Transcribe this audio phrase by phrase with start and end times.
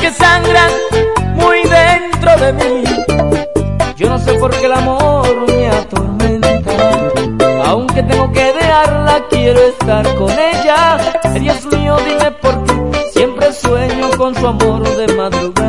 [0.00, 0.70] que sangran
[1.34, 2.84] muy dentro de mí.
[3.96, 6.72] Yo no sé por qué el amor me atormenta,
[7.66, 10.98] aunque tengo que dejarla, quiero estar con ella.
[11.38, 15.59] Dios mío, dime por qué siempre sueño con su amor de madrugada.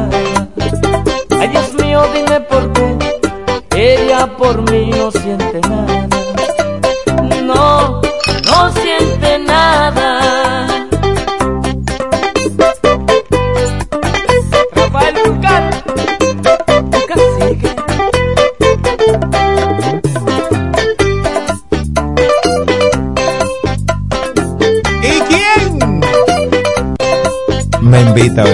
[28.22, 28.51] Pita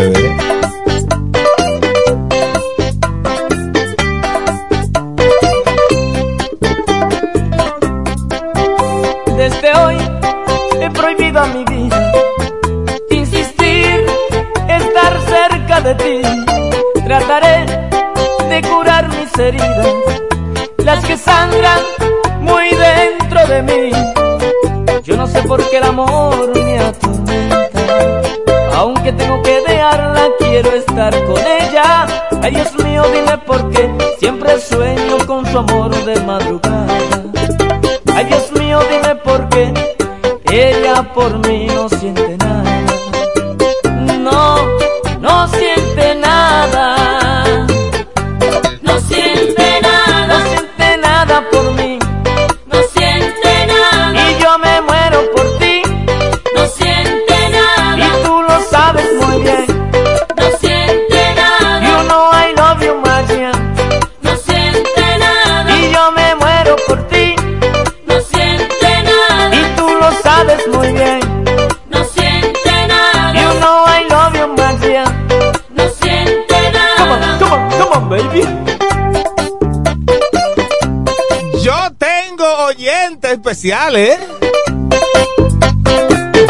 [83.03, 84.18] gente especial, ¿eh?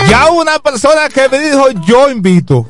[0.09, 2.65] Ya una persona que me dijo, yo invito.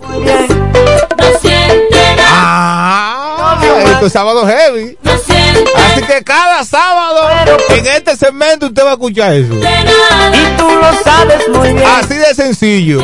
[2.30, 3.60] Ah,
[3.92, 4.98] esto es sábado heavy.
[5.04, 7.30] Así que cada sábado
[7.70, 9.54] en este segmento usted va a escuchar eso.
[9.54, 11.88] Y tú lo sabes muy bien.
[11.88, 13.02] Así de sencillo.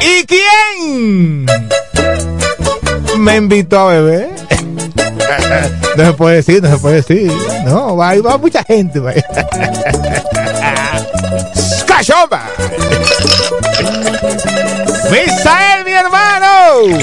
[0.00, 1.46] ¿Y quién
[3.18, 4.30] me invitó a beber?
[5.96, 7.30] No se puede decir, no se puede decir.
[7.66, 9.00] No, va, va mucha gente.
[12.02, 12.42] chomba.
[15.10, 16.98] Misael, mi hermano.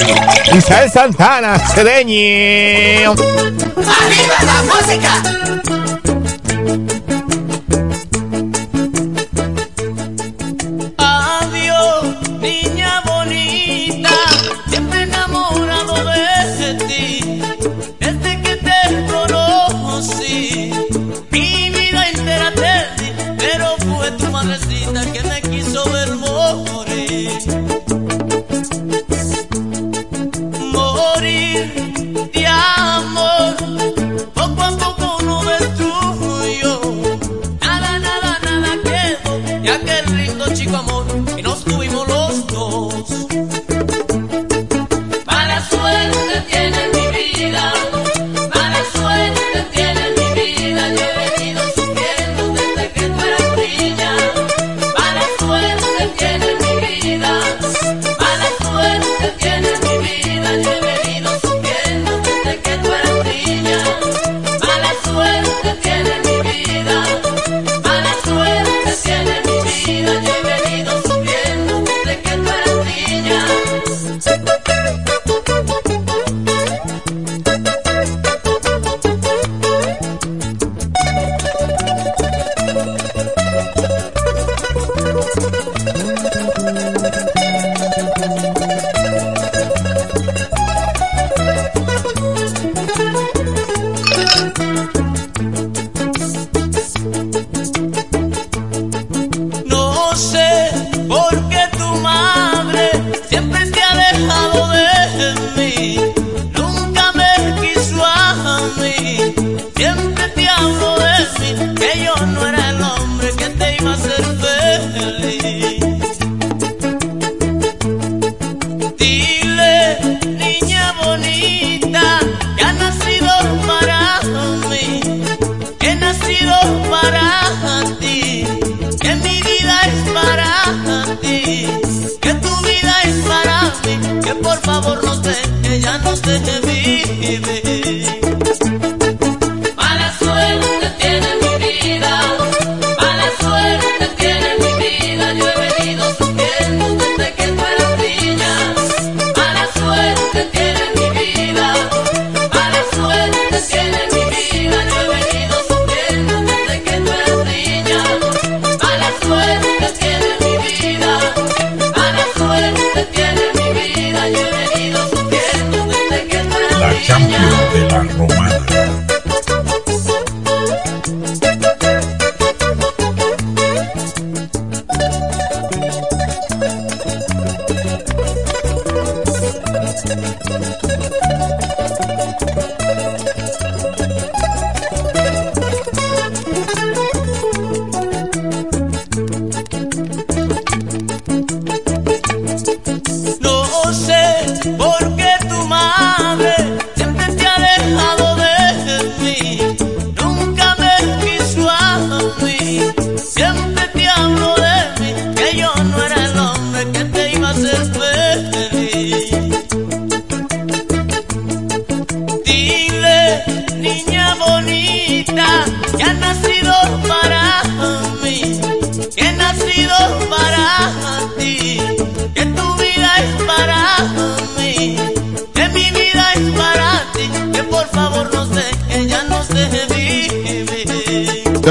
[0.53, 3.11] Misael Santana, Cedeño.
[3.11, 5.39] ¡Arriba la música!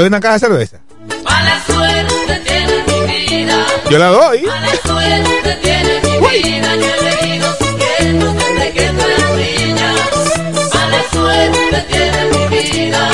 [0.09, 0.77] Una caja de cerveza?
[1.23, 4.41] Mala suerte tiene mi vida, Yo la doy.
[4.43, 6.75] mala suerte tiene mi vida.
[6.75, 9.93] Yo he venido sufriendo desde que tú eras niña.
[10.73, 13.09] Mala suerte tiene mi vida,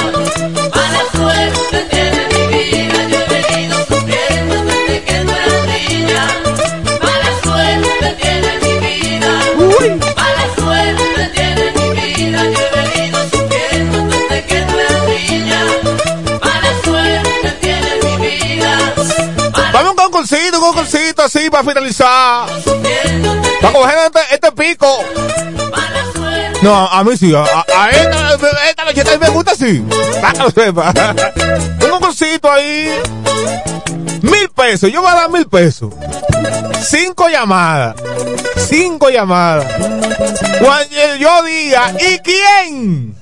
[21.36, 22.48] así para finalizar.
[23.62, 23.96] Para coger
[24.32, 24.88] este, pico.
[26.62, 27.34] No, a, mí sí.
[27.36, 29.84] A, esta, esta noche me gusta así.
[31.84, 32.90] Un concursito ahí.
[34.22, 34.92] Mil pesos.
[34.92, 35.94] Yo voy a dar mil pesos.
[36.82, 37.96] Cinco llamadas.
[38.68, 39.66] Cinco llamadas.
[40.60, 43.16] Cuando yo diga, ¿y quién?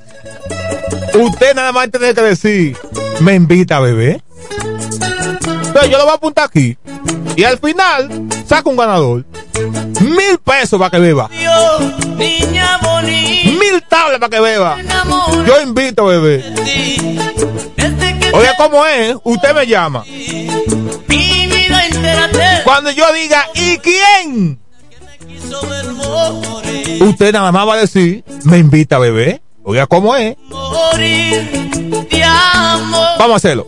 [1.14, 2.78] Usted nada más tiene que decir,
[3.20, 4.24] me invita a beber.
[4.62, 6.78] Entonces yo lo voy a apuntar aquí.
[7.36, 9.26] Y al final, saco un ganador.
[10.02, 11.30] Mil pesos para que beba.
[13.46, 14.78] Mil tablas para que beba.
[15.46, 16.44] Yo invito que
[18.34, 19.16] Oye, ¿cómo es?
[19.24, 20.04] Usted me llama.
[22.64, 24.60] Cuando yo diga, ¿y quién?
[27.02, 29.42] Usted nada más va a decir, me invita a beber.
[29.64, 30.36] Oiga, ¿cómo es?
[33.20, 33.68] Vamos a hacerlo.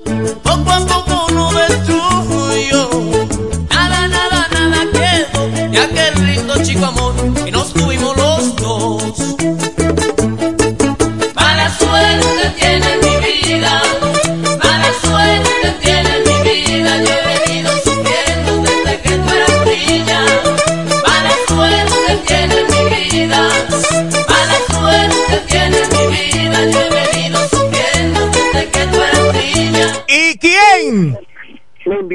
[6.67, 6.94] El lindo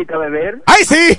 [0.00, 0.62] invita a beber.
[0.66, 1.16] ¡Ay, sí!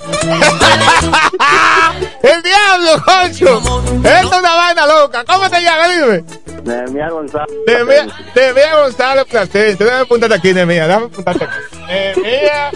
[2.22, 3.62] ¡El diablo, concho!
[4.04, 5.24] Es una vaina loca.
[5.24, 5.88] ¿Cómo te llamas?
[5.90, 6.24] Dime.
[6.64, 7.56] Nehemia González.
[7.66, 9.84] Nemea, Nemea González Placente.
[9.84, 10.86] Déjame apuntarte aquí, Nemea.
[10.86, 11.56] Déjame apuntarte aquí.
[11.88, 12.70] Nemea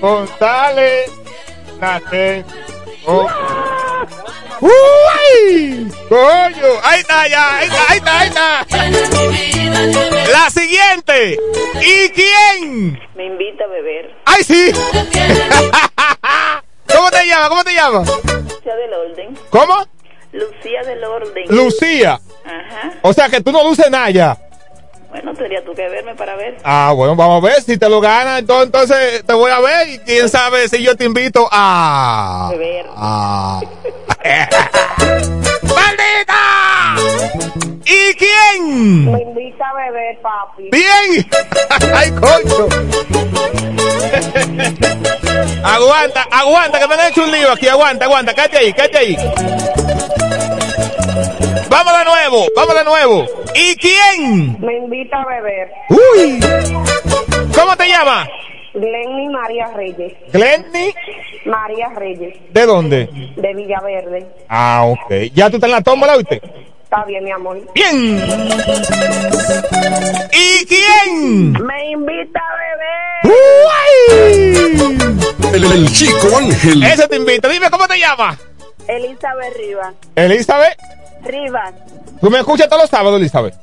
[0.00, 1.10] González
[1.78, 2.44] Placente.
[3.06, 3.28] Oh.
[4.64, 5.92] ¡Uy!
[6.08, 6.80] ¡Coño!
[6.82, 7.58] Ahí está, ya.
[7.58, 8.66] Ahí está, ahí está, ahí está.
[10.32, 11.38] La siguiente.
[11.82, 12.98] ¿Y quién?
[13.14, 14.14] Me invita a beber.
[14.24, 14.72] ¡Ay, sí!
[16.94, 17.48] ¿Cómo te llamas?
[17.50, 18.08] ¿Cómo te llamas?
[18.08, 19.38] Lucía del Orden.
[19.50, 19.86] ¿Cómo?
[20.32, 21.44] Lucía del Orden.
[21.48, 22.18] Lucía.
[22.46, 22.92] Ajá.
[23.02, 24.38] O sea que tú no luces nada ya.
[25.14, 26.56] Bueno, tendría tú que verme para ver.
[26.64, 28.40] Ah, bueno, vamos a ver si te lo ganas.
[28.40, 32.48] Entonces, te voy a ver y quién sabe si yo te invito a.
[32.50, 32.86] Beber.
[32.96, 33.60] a-
[35.62, 36.96] ¡Maldita!
[37.84, 39.12] ¿Y quién?
[39.12, 40.68] Me invita a beber, papi.
[40.72, 41.24] ¡Bien!
[41.94, 42.66] ¡Ay, coño!
[45.64, 47.68] aguanta, aguanta, que me han hecho un lío aquí.
[47.68, 49.16] Aguanta, aguanta, cállate ahí, cállate ahí.
[51.74, 53.26] Vamos de nuevo, vamos de nuevo.
[53.52, 54.56] ¿Y quién?
[54.60, 55.72] Me invita a beber.
[55.88, 56.38] Uy.
[57.52, 58.28] ¿Cómo te llamas?
[58.74, 60.12] Glenny María Reyes.
[60.32, 60.94] Glenny,
[61.44, 63.08] María Reyes, ¿de dónde?
[63.34, 64.24] de Villaverde.
[64.48, 65.10] Ah, ok.
[65.34, 66.40] ¿Ya tú estás en la tómbola, viste?
[66.84, 67.60] Está bien, mi amor.
[67.74, 68.22] Bien.
[70.32, 71.52] ¿Y quién?
[71.54, 72.54] Me invita a
[73.24, 73.36] beber.
[74.14, 75.54] ¡Uy!
[75.54, 76.84] El, el chico Ángel.
[76.84, 77.48] Ese te invito.
[77.48, 78.38] Dime, ¿cómo te llamas?
[78.86, 79.92] Elizabeth Rivas.
[80.14, 80.78] Elizabeth.
[81.24, 81.72] Rivas.
[82.20, 83.54] ¿Tú me escuchas todos los sábados, Elizabeth?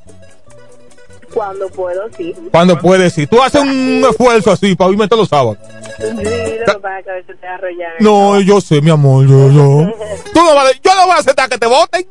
[1.34, 2.36] Cuando puedo, sí.
[2.52, 3.26] Cuando puedes, sí.
[3.26, 5.58] Tú haces un esfuerzo así para oírme todos los sábados.
[5.98, 7.92] Sí, lo que pasa es que a veces te arrollan.
[8.00, 9.92] No, yo sé, mi amor, yo, yo.
[10.34, 12.06] Tú no vas a- yo no voy a aceptar que te voten.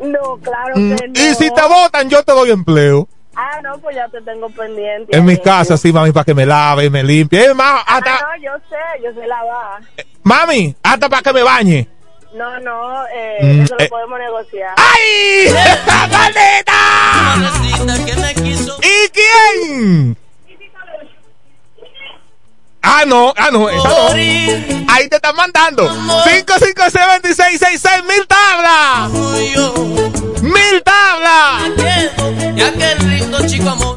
[0.00, 1.12] No, claro Mm, que no.
[1.20, 3.06] Y si te votan, yo te doy empleo.
[3.34, 5.16] Ah, no, pues ya te tengo pendiente.
[5.16, 7.46] En mi casa, sí, mami, para que me lave, me limpie.
[7.58, 9.82] Ah, hasta, no, yo sé, yo sé lavar.
[10.22, 11.88] mami, hasta para que me bañe.
[12.34, 13.82] No, no, eh, Mm, eso eh.
[13.84, 14.74] lo podemos negociar.
[14.76, 15.54] ¡Ay!
[16.10, 16.80] ¡Maldita!
[18.82, 20.16] ¿Y quién?
[22.84, 24.08] Ah, no, ah, no, esa no.
[24.08, 24.84] morir.
[24.88, 25.88] Ahí te están mandando.
[26.24, 29.10] 556 mil tablas.
[30.42, 31.70] Mil tablas.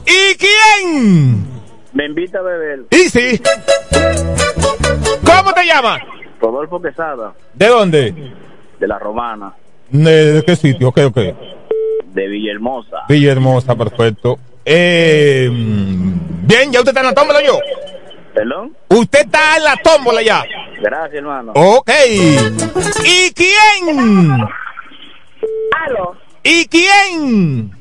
[0.06, 1.48] ¿Y quién?
[1.94, 2.82] Me invita a beber.
[2.92, 3.42] Y sí.
[5.26, 6.00] ¿Cómo te llamas?
[6.46, 8.14] Rodolfo Quesada, ¿De dónde?
[8.80, 9.54] de La Romana,
[9.90, 10.90] ¿De, de qué sitio?
[10.90, 11.16] Ok, ok.
[12.14, 12.98] de Villahermosa.
[13.10, 14.38] Villahermosa, perfecto.
[14.64, 17.60] Eh, bien, ya usted está en la tómbola yo.
[18.34, 18.76] ¿Perdón?
[18.90, 20.44] Usted está en la tómbola ya.
[20.82, 21.52] Gracias, hermano.
[21.56, 21.90] Ok.
[23.06, 24.30] ¿Y quién?
[25.86, 27.72] Aló, ¿Y quién?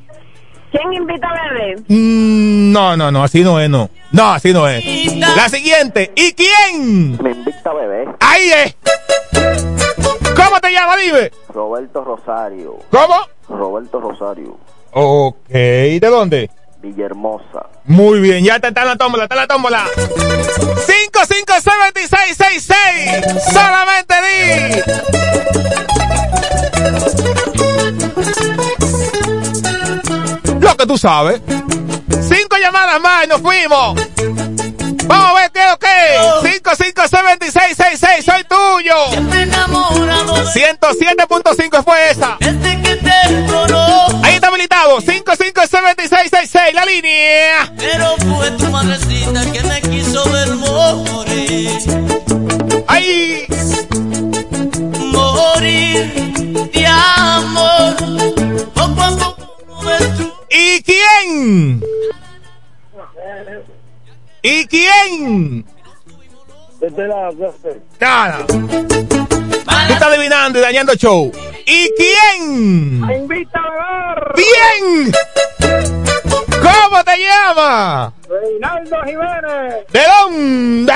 [0.75, 1.78] ¿Quién invita a beber?
[1.88, 3.88] Mm, no, no, no, así no es, no.
[4.12, 4.85] No, así no es.
[5.16, 6.11] La siguiente.
[6.16, 7.16] ¿Y quién?
[7.23, 8.09] Me invita a beber.
[8.21, 8.75] Ahí es.
[10.35, 11.31] ¿Cómo te llamas, dime?
[11.49, 12.78] Roberto Rosario.
[12.90, 13.14] ¿Cómo?
[13.49, 14.59] Roberto Rosario,
[14.97, 16.49] Ok, ¿de dónde?
[16.81, 17.66] Villahermosa.
[17.85, 19.85] Muy bien, ya está, está en la tómbola, está en la tómbola.
[20.87, 23.52] 557666.
[23.52, 24.83] Solamente di.
[30.64, 31.40] Lo que tú sabes.
[32.09, 34.00] Cinco llamadas más y nos fuimos.
[35.06, 36.50] Vamos a ver qué es lo que.
[36.52, 38.25] 557666.
[38.25, 38.94] Soy tuyo.
[39.11, 42.37] Siempre enamorado de 107.5 fue esa.
[42.40, 43.11] desde que te.
[44.23, 45.00] Ahí está habilitado.
[45.02, 46.75] 557666.
[46.75, 47.71] La línea.
[47.76, 51.78] Pero fue tu madrecita que me quiso ver morir.
[52.88, 53.47] Ahí.
[55.12, 57.97] Morir de amor.
[58.76, 59.37] A poco
[59.83, 60.43] me.
[60.56, 61.82] ¿Y quién?
[64.40, 65.64] ¿Y quién?
[68.00, 68.46] Nada.
[68.46, 71.32] Tú estás adivinando y dañando el show.
[71.66, 73.02] ¿Y quién?
[73.16, 74.34] invita a beber.
[74.37, 75.12] ¡Bien!
[76.62, 78.12] ¿Cómo te llamas?
[78.28, 80.92] Reinaldo Jiménez, ¿De dónde?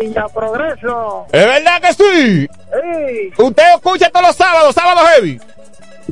[0.00, 1.26] Villa Progreso.
[1.30, 2.48] ¿Es verdad que sí?
[2.48, 5.40] Sí, ¿Usted escucha todos los sábados, sábados heavy?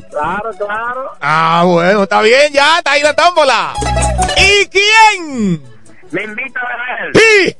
[0.09, 1.11] Claro, claro.
[1.21, 3.73] Ah, bueno, está bien, ya, está ahí la tómbola.
[4.37, 5.63] ¿Y quién?
[6.11, 7.17] Me invita a beber.
[7.17, 7.55] ¡Sí!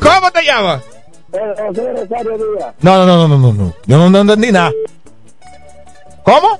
[0.00, 0.82] ¿Cómo te llamas?
[1.30, 2.74] José Rosario Díaz.
[2.80, 3.74] No, no, no, no, no, no.
[3.86, 4.72] Yo no, no entendí nada.
[6.22, 6.58] ¿Cómo?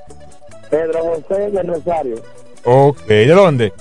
[0.71, 2.23] Pedro José de Rosario,
[2.65, 3.73] Ok, ¿de dónde?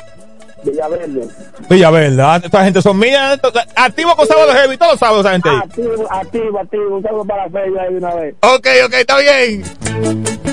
[0.65, 1.27] Villaverde.
[1.69, 2.21] Villaverde.
[2.21, 3.39] Ah, Esta gente son mías.
[3.75, 5.57] Activo con sábado heavy, todos los sábados esa gente ahí.
[5.63, 6.95] Activo, activo, activo.
[6.97, 8.35] Un saludo para feria ahí de una vez.
[8.41, 9.63] Ok, ok, está bien.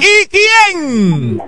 [0.00, 1.40] ¿Y quién?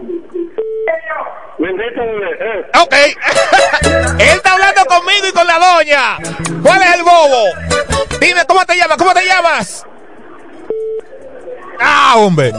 [1.59, 2.65] Eh.
[2.83, 2.95] Ok.
[4.19, 6.17] Él está hablando conmigo y con la doña.
[6.63, 7.45] ¿Cuál es el bobo?
[8.21, 8.97] Dime, ¿cómo te llamas?
[8.97, 9.87] ¿Cómo te llamas?
[11.81, 12.53] Ah, hombre.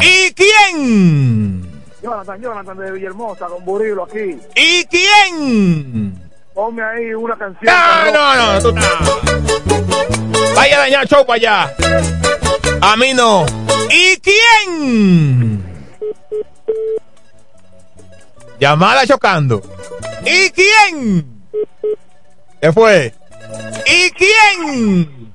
[0.00, 1.67] ¿Y quién?
[2.02, 4.38] Jonathan, Jonathan de Villahermosa, con Burilo aquí.
[4.54, 6.30] ¿Y quién?
[6.54, 7.74] Ponme ahí una canción.
[7.74, 8.82] No, no, no, tú no.
[10.54, 11.74] Vaya a dañar show para allá.
[12.80, 13.46] A mí no.
[13.90, 15.64] ¿Y quién?
[18.60, 19.62] Llamada chocando.
[20.24, 21.42] ¿Y quién?
[22.60, 23.14] ¿Qué fue?
[23.86, 25.32] ¿Y quién?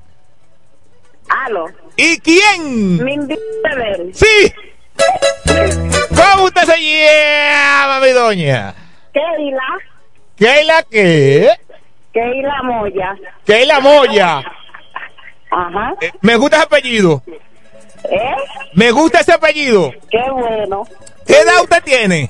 [1.30, 1.66] Aló,
[1.96, 3.00] ¿Y quién?
[3.02, 4.10] a beber.
[4.14, 4.54] Sí.
[6.16, 8.74] ¿Cómo usted se llama, mi doña?
[9.14, 9.64] Keila,
[10.36, 11.50] ¿Keila qué?
[12.12, 13.16] Keila Moya.
[13.46, 14.38] Keila Moya.
[15.52, 15.94] Ajá.
[16.02, 17.22] Eh, Me gusta ese apellido.
[17.28, 18.36] ¿Eh?
[18.74, 19.92] Me gusta ese apellido.
[20.10, 20.84] Qué bueno.
[21.26, 22.30] ¿Qué edad usted tiene?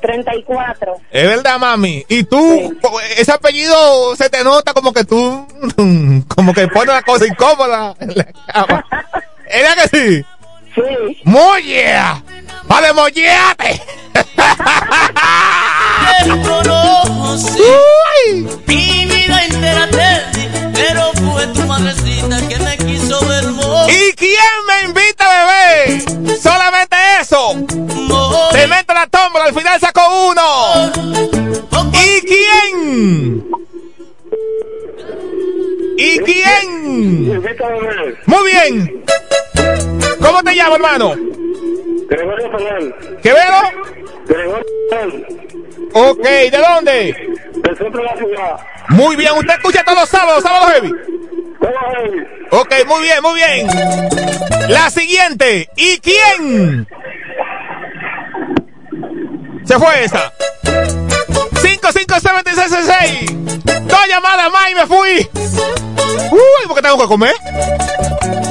[0.00, 0.96] 34.
[1.10, 2.04] Es verdad, mami.
[2.08, 2.76] Y tú,
[3.16, 5.46] ese apellido se te nota como que tú,
[6.34, 8.84] como que pone la cosa incómoda en la cama.
[9.48, 10.24] ¿Es verdad que sí?
[10.76, 11.16] Sí.
[11.24, 12.22] Muy yeah.
[12.64, 13.80] ¡Vale, molleate!
[17.56, 18.46] Uy.
[18.66, 19.88] mi vida entera
[20.74, 23.44] pero fue tu madrecita que me quiso ver
[23.88, 24.36] ¿Y quién
[24.68, 26.36] me invita, bebé?
[26.38, 27.54] Solamente eso.
[28.52, 30.92] Se mete la tómbola, al final sacó uno.
[31.92, 33.46] ¿Y quién?
[35.96, 37.42] ¿Y quién?
[38.26, 39.02] Muy bien.
[40.20, 41.14] ¿Cómo te llamas, hermano?
[42.08, 42.94] Gregorio Fernández.
[43.22, 43.62] ¿Quevedo?
[44.26, 45.24] Gregorio Fernández.
[45.92, 47.14] Ok, ¿de dónde?
[47.54, 48.56] Del centro de la ciudad.
[48.90, 50.92] Muy bien, usted escucha todos los sábados, sábados heavy.
[51.58, 51.72] ¿Cómo
[52.04, 52.26] es?
[52.50, 53.66] Ok, muy bien, muy bien.
[54.68, 55.68] La siguiente.
[55.76, 56.86] ¿Y quién?
[59.64, 60.32] Se fue esa.
[61.62, 63.32] 557666.
[63.86, 65.28] Dos llamadas más y me fui.
[66.30, 67.34] Uy, ¿por qué tengo que comer?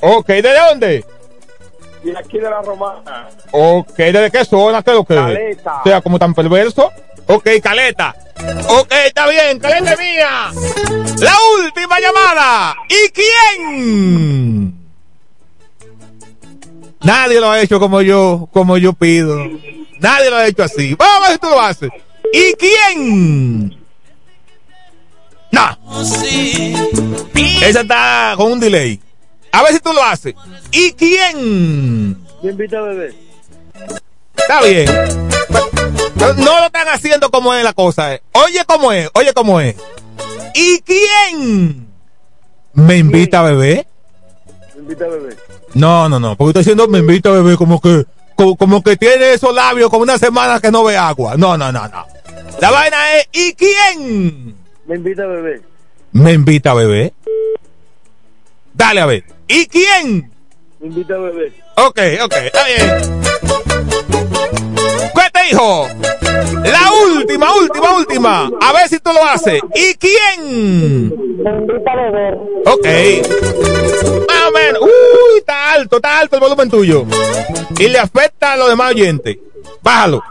[0.00, 1.04] Ok, ¿de dónde?
[2.04, 3.28] Y aquí de la Romana.
[3.50, 4.82] Ok, ¿desde qué zona?
[4.82, 5.14] ¿Qué es lo que?
[5.14, 5.80] Caleta.
[5.80, 6.90] O sea, como tan perverso.
[7.26, 8.14] Ok, caleta.
[8.68, 10.50] Ok, está bien, caleta mía.
[11.18, 12.76] La última llamada.
[12.88, 14.74] ¿Y quién?
[17.00, 19.38] Nadie lo ha hecho como yo, como yo pido.
[20.00, 20.94] Nadie lo ha hecho así.
[20.94, 21.90] Vamos a ver si tú lo haces.
[22.32, 23.76] ¿Y quién?
[25.50, 25.78] No,
[27.62, 29.00] esa está con un delay.
[29.52, 30.34] A ver si tú lo haces.
[30.72, 32.10] ¿Y quién?
[32.42, 33.14] Me invita a beber.
[34.36, 34.86] Está bien.
[36.18, 38.14] Pero No lo están haciendo como es la cosa.
[38.14, 38.22] eh.
[38.32, 39.76] Oye cómo es, oye cómo es.
[40.54, 41.88] ¿Y quién
[42.74, 43.86] me invita a beber?
[44.74, 45.36] Me invita a beber.
[45.74, 46.36] No, no, no.
[46.36, 48.04] Porque estoy diciendo me invita a beber como que,
[48.36, 51.34] como, como que tiene esos labios como una semana que no ve agua.
[51.36, 52.06] No, no, no, no.
[52.60, 54.56] La vaina es ¿y quién
[54.86, 55.62] Me invita a beber.
[56.12, 57.12] me invita a beber?
[58.74, 59.24] Dale a ver.
[59.48, 60.30] ¿Y quién?
[60.78, 61.52] Me invita a beber.
[61.76, 63.20] Ok, ok, está bien.
[65.14, 65.88] ¿Qué te dijo?
[66.64, 68.50] La última, última, última.
[68.60, 69.60] A ver si tú lo haces.
[69.74, 71.08] ¿Y quién?
[71.08, 72.34] Me invita a beber.
[72.66, 72.86] Ok.
[74.28, 74.82] Más o menos.
[74.82, 77.04] Uy, está alto, está alto el volumen tuyo.
[77.78, 79.38] Y le afecta a los demás oyentes.
[79.82, 80.22] Bájalo.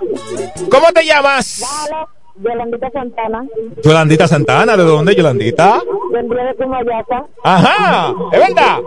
[0.70, 1.62] ¿Cómo te llamas?
[1.62, 2.08] Hola,
[2.40, 3.46] Yolandita Santana.
[3.84, 4.78] Yolandita Santana.
[4.78, 5.82] ¿De dónde, Yolandita?
[6.12, 7.26] De Cumayaca.
[7.44, 8.14] Ajá.
[8.32, 8.80] ¿Es verdad?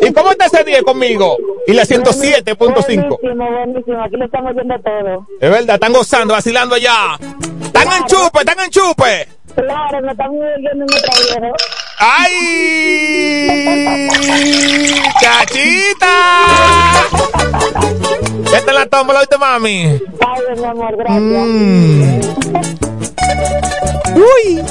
[0.00, 1.36] ¿Y cómo está ese día conmigo?
[1.66, 2.56] Y la 107.5.
[2.58, 4.02] Buenísimo, buenísimo.
[4.02, 5.26] Aquí lo estamos viendo todo.
[5.40, 7.18] Es verdad, están gozando, vacilando allá.
[7.62, 9.28] Están en chupe, están en chupe.
[9.54, 11.56] Claro, nos estamos viendo en otra viejo.
[12.02, 12.32] ¡Ay!
[15.20, 16.16] ¡Chachita!
[18.46, 19.82] Esta es la tómbola, ¿oíste, mami?
[19.82, 20.00] Ay,
[20.56, 21.20] mi amor, gracias.
[21.22, 22.20] Mm.
[24.16, 24.64] Uy.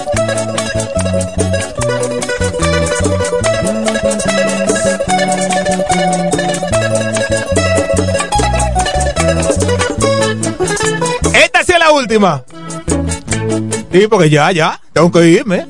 [11.35, 12.43] Esta sí es la última.
[13.91, 15.67] Sí, porque ya, ya, tengo que irme.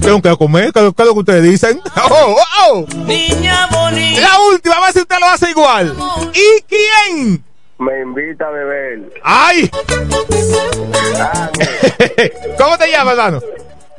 [0.00, 1.80] Tengo que comer, ¿qué, qué es lo que ustedes dicen?
[2.10, 2.36] Oh,
[2.68, 2.84] oh.
[3.06, 4.20] niña bonita.
[4.20, 5.96] La última, a ver si usted lo hace igual.
[6.34, 7.42] ¿Y quién?
[7.78, 9.10] Me invita a beber.
[9.22, 9.70] ¡Ay!
[12.58, 13.40] ¿Cómo te llamas, hermano?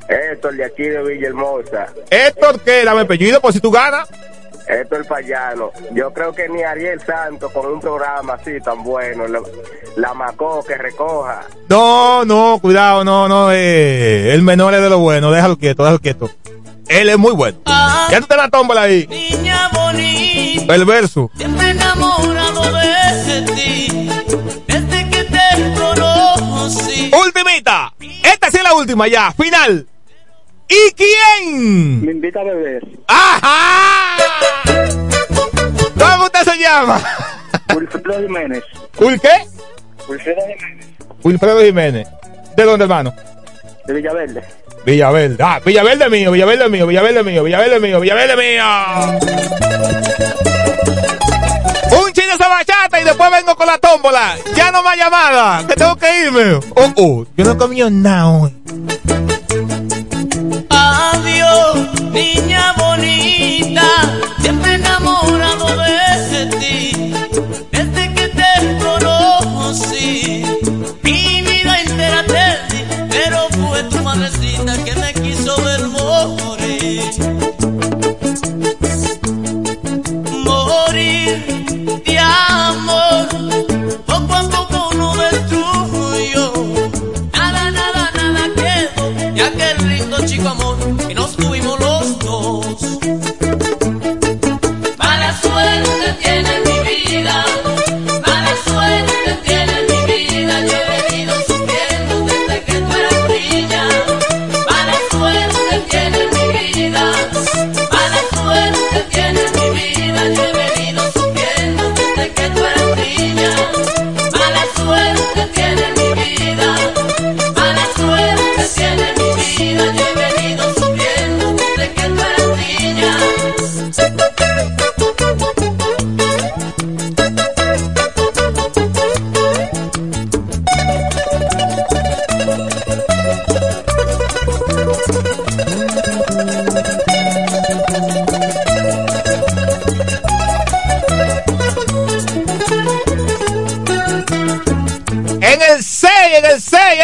[0.07, 1.87] Esto, el de aquí de Villahermosa.
[2.09, 2.83] Héctor, ¿qué?
[2.83, 4.09] Dame apellido por si tú ganas.
[4.67, 5.71] Esto el payano.
[5.91, 9.41] Yo creo que ni Ariel Santos con un programa así tan bueno, la,
[9.97, 11.41] la macó que recoja.
[11.69, 13.51] No, no, cuidado, no, no.
[13.51, 15.31] Eh, el menor es de lo bueno.
[15.31, 16.29] Déjalo quieto, déjalo quieto.
[16.87, 17.57] Él es muy bueno.
[17.65, 19.07] Ah, Ya tú te la tómbola ahí.
[19.07, 20.75] niña bonita.
[20.75, 21.29] El verso.
[21.37, 24.09] Siempre enamorado de ti.
[24.67, 27.11] Desde que te conocí.
[27.13, 27.93] Ultimita.
[28.23, 29.31] Esta sí es la última ya.
[29.31, 29.87] Final.
[30.67, 32.05] ¿Y quién?
[32.05, 32.83] Me invita a beber.
[33.07, 34.17] ¡Ajá!
[35.97, 37.01] ¿Cómo usted se llama?
[37.75, 38.63] Wilfredo Jiménez.
[38.97, 39.47] ¿Ul qué?
[40.07, 40.87] Wilfredo Jiménez.
[41.23, 42.07] Wilfredo Jiménez.
[42.55, 43.13] ¿De dónde, hermano?
[43.85, 44.43] De Villaverde.
[44.85, 45.37] Villaverde.
[45.43, 48.63] Ah, Villaverde mío, Villaverde mío, Villaverde mío, Villaverde mío, Villaverde mío.
[51.91, 54.35] Un chile esa bachata y después vengo con la tómbola.
[54.55, 56.59] Ya no más llamada, que tengo que irme.
[56.75, 58.53] Oh, oh, yo no comí nada hoy.
[62.11, 63.83] Niña bonita,
[64.39, 67.13] siempre enamorado de ti.
[67.71, 68.51] Desde que te
[68.83, 70.43] conocí,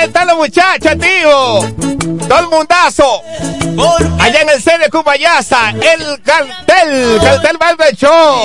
[0.04, 1.60] están los muchachos, tío.
[2.28, 3.22] Todo el mundazo.
[4.20, 8.44] Allá en el 6 de Cubayasa, el cartel, cartel Barber Show.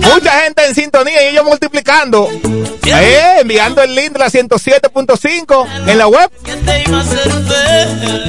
[0.00, 2.28] Mucha gente en sintonía y ellos multiplicando.
[2.84, 6.30] Eh, enviando el link de la 107.5 en la web.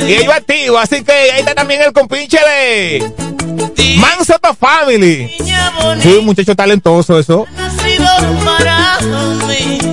[0.08, 3.14] Y ellos activos, así que ahí está también el compinche de
[3.98, 5.36] Mansoto Family.
[6.02, 7.46] Sí, un muchacho talentoso eso.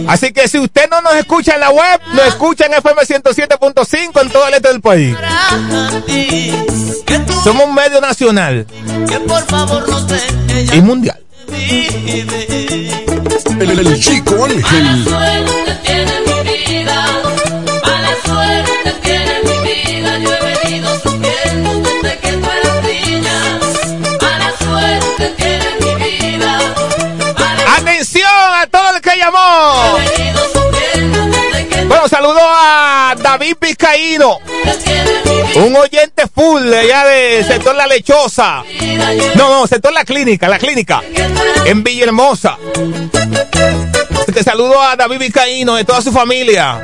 [0.08, 4.22] Así que si usted no nos escucha en la web, nos escucha en FM 107.5
[4.22, 5.16] en todo el este del país.
[7.44, 8.66] Somos un medio nacional
[9.08, 10.20] que por favor no te
[10.76, 11.18] y mundial.
[11.48, 12.46] vive.
[13.60, 15.04] El, el chico Ángel.
[31.86, 34.38] Bueno, saludo a David Vizcaíno,
[35.56, 38.64] un oyente full de allá de sector La Lechosa.
[39.36, 41.02] No, no, sector La Clínica, La Clínica,
[41.64, 42.58] en Villahermosa.
[44.32, 46.80] Que saludo a David Vizcaíno de toda su familia.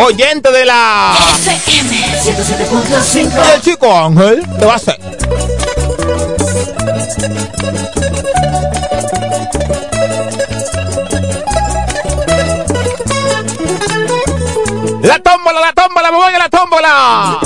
[0.00, 1.14] Oyente de la...
[3.14, 4.98] Y el chico Ángel, ¿qué va a hacer?
[15.34, 17.38] Tómbola, la tómbola, me voy a la tómbola.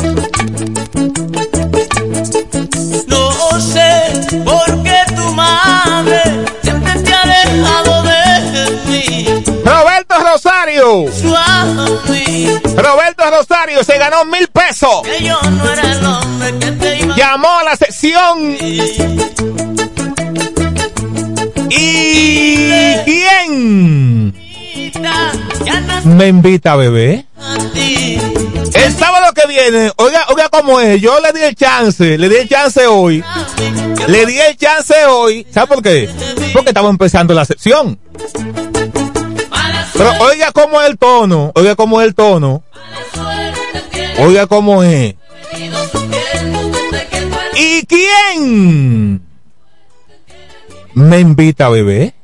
[3.06, 4.12] No sé
[4.44, 6.20] por qué tu madre
[6.62, 9.44] siempre te ha dejado de mí.
[9.64, 11.06] Roberto Rosario.
[12.76, 15.02] Roberto Rosario se ganó mil pesos.
[15.02, 18.56] que yo no era el hombre que te iba a Llamó a la sección.
[21.70, 24.47] ¿Y quién
[26.04, 27.26] me invita a beber?
[28.74, 32.36] El sábado que viene, oiga, oiga cómo es, yo le di el chance, le di
[32.36, 33.24] el chance hoy,
[34.06, 36.08] le di el chance hoy, ¿sabe por qué?
[36.52, 37.98] Porque estamos empezando la sección.
[39.92, 42.62] Pero oiga cómo es el tono, oiga cómo es el tono,
[44.18, 45.14] oiga cómo es.
[47.54, 49.22] ¿Y quién
[50.94, 52.17] me invita a beber?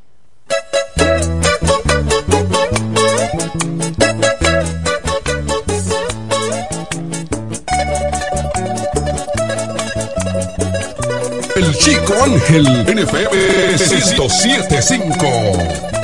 [11.85, 12.65] Chico Ángel.
[12.87, 15.93] NFM 1075.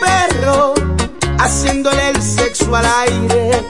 [0.00, 0.74] perro,
[1.38, 3.62] haciéndole el sexo al aire.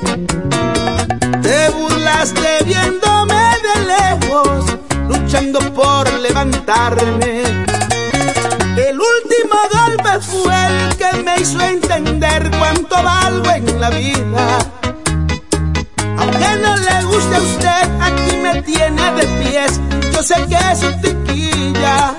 [1.43, 4.65] Te burlaste viéndome de lejos,
[5.09, 7.43] luchando por levantarme.
[8.77, 14.59] El último golpe fue el que me hizo entender cuánto valgo en la vida.
[16.19, 19.81] Aunque no le guste a usted, aquí me tiene de pies.
[20.13, 22.15] Yo sé que es un tiquilla.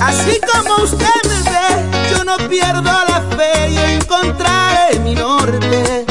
[0.00, 6.06] Así como usted me ve, yo no pierdo la fe y encontraré mi norte.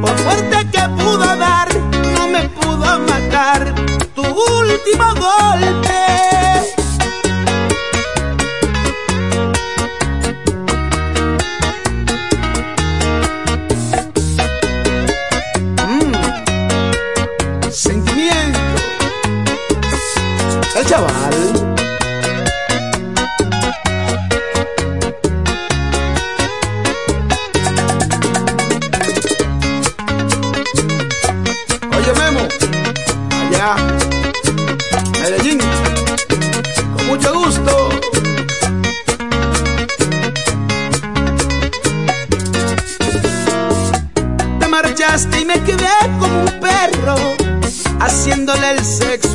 [0.00, 1.68] Por fuerte que pudo dar,
[2.16, 3.74] no me pudo matar
[4.14, 6.31] tu último golpe.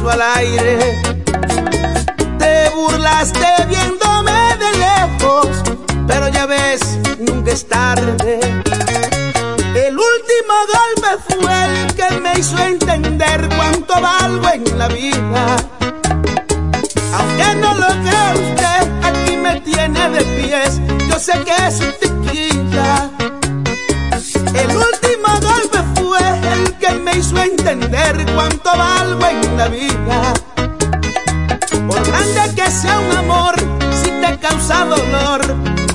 [0.10, 1.02] Al aire.
[2.40, 5.48] Te burlaste viéndome de lejos,
[6.08, 6.82] pero ya ves,
[7.20, 8.40] nunca es tarde.
[9.76, 15.58] El último golpe fue el que me hizo entender cuánto valgo en la vida.
[17.18, 20.82] Aunque no lo crea usted, aquí me tiene de pies.
[21.10, 22.57] Yo sé que es un tequila.
[28.36, 30.34] Cuánto valgo en la vida.
[31.88, 33.56] Por grande que sea un amor,
[34.04, 35.42] si te causa dolor,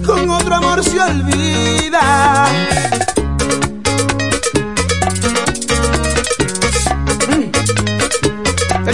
[0.05, 2.49] con otro amor se olvida.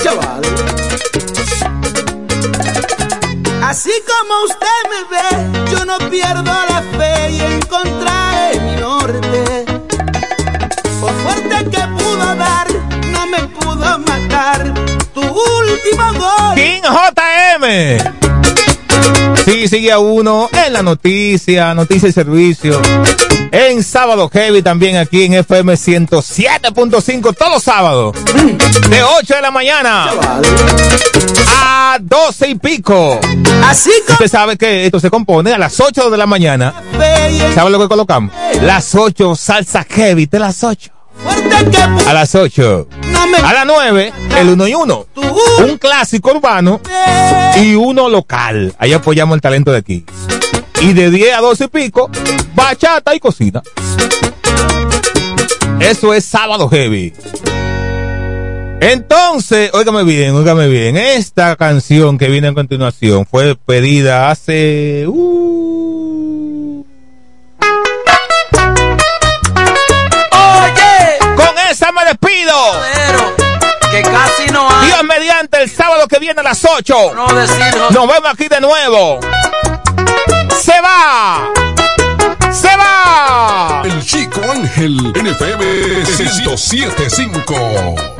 [0.02, 0.42] Chaval.
[3.62, 8.17] Así como usted me ve, yo no pierdo la fe y encontraré
[16.54, 17.64] King JM.
[19.44, 22.80] Sí, sigue a uno en la noticia, noticia y servicio.
[23.50, 28.14] En sábado heavy también aquí en FM 107.5 todos los sábados.
[28.90, 30.10] De 8 de la mañana
[31.56, 33.18] a 12 y pico.
[33.64, 36.74] Así Usted sabe que esto se compone a las 8 de la mañana.
[37.54, 38.32] ¿Sabe lo que colocamos?
[38.62, 40.97] Las 8 salsa heavy de las 8.
[42.06, 42.88] A las 8.
[43.10, 45.06] no me A las 9, el 1 y 1.
[45.14, 45.22] tu
[45.64, 46.80] Un clásico urbano
[47.56, 48.74] y uno local.
[48.78, 50.04] Ahí apoyamos el talento de aquí.
[50.80, 52.10] Y de 10 a 12 y pico,
[52.54, 53.62] bachata y cocina.
[55.80, 57.12] Eso es sábado heavy.
[58.80, 60.96] Entonces, óigame bien, óigame bien.
[60.96, 65.04] Esta canción que viene a continuación fue pedida hace.
[65.08, 65.67] uh,
[75.18, 77.14] mediante el sábado que viene a las 8.
[77.14, 77.90] No decirlo.
[77.90, 79.20] Nos vemos aquí de nuevo.
[80.60, 81.50] Se va.
[82.52, 83.82] Se va.
[83.84, 85.64] El Chico Ángel en FM
[86.18, 88.17] 1075.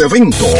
[0.00, 0.59] Eventos.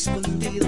[0.00, 0.66] escondido.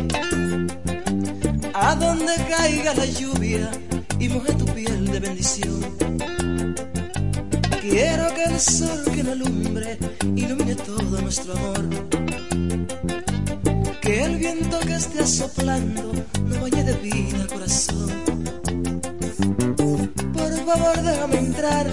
[1.72, 3.70] A donde caiga la lluvia
[4.18, 5.80] y moje tu piel de bendición.
[7.80, 9.98] Quiero que el sol que me alumbre
[10.36, 11.88] ilumine todo nuestro amor.
[14.02, 16.12] Que el viento que esté soplando
[16.46, 18.10] no bañe de vida el corazón.
[20.34, 21.86] Por favor, déjame entrar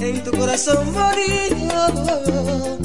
[0.00, 2.82] en tu corazón bonito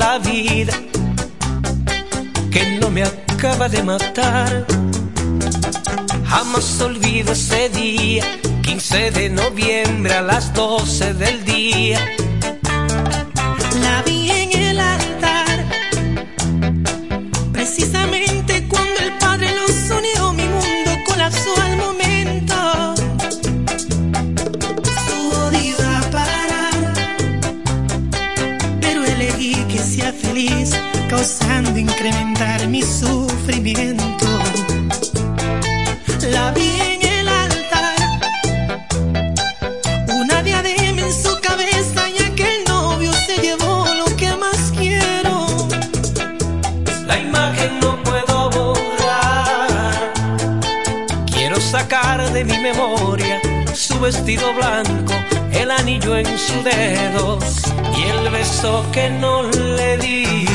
[0.00, 0.72] la vida
[2.50, 4.64] que no me acaba de matar.
[6.26, 8.24] Jamás olvido ese día,
[8.62, 11.98] 15 de noviembre a las 12 del día
[54.20, 55.14] vestido blanco,
[55.50, 57.62] el anillo en sus dedos
[57.96, 60.46] y el beso que no le di.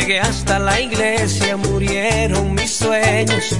[0.00, 3.54] Llegué hasta la iglesia, murieron mis sueños.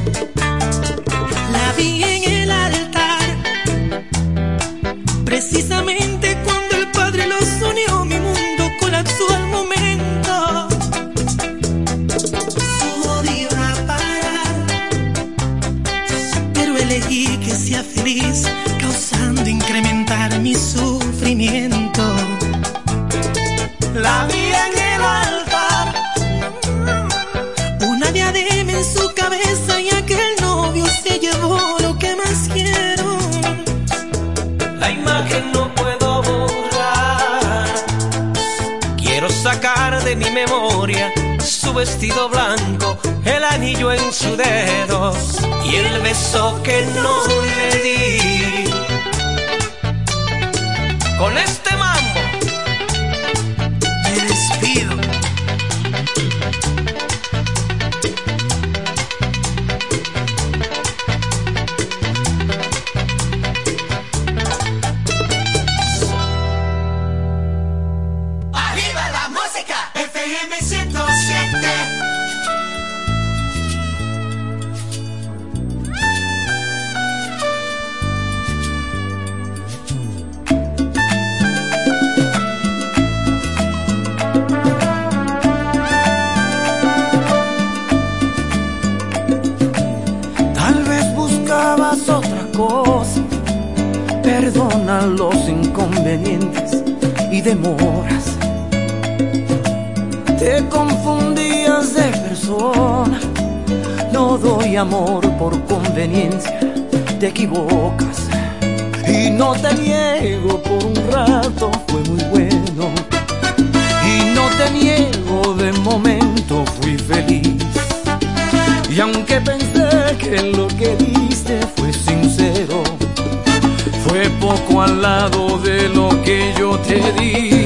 [125.00, 127.59] lado de lo que yo te di.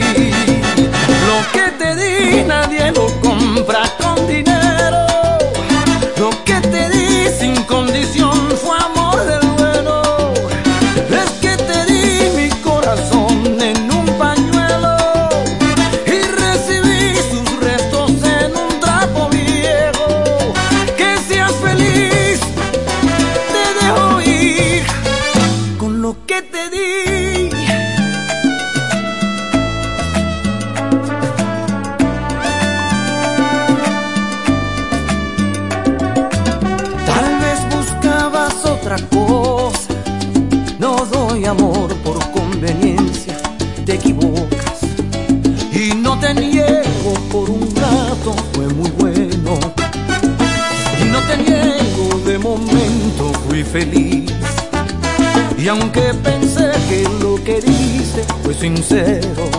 [58.64, 59.53] sincero.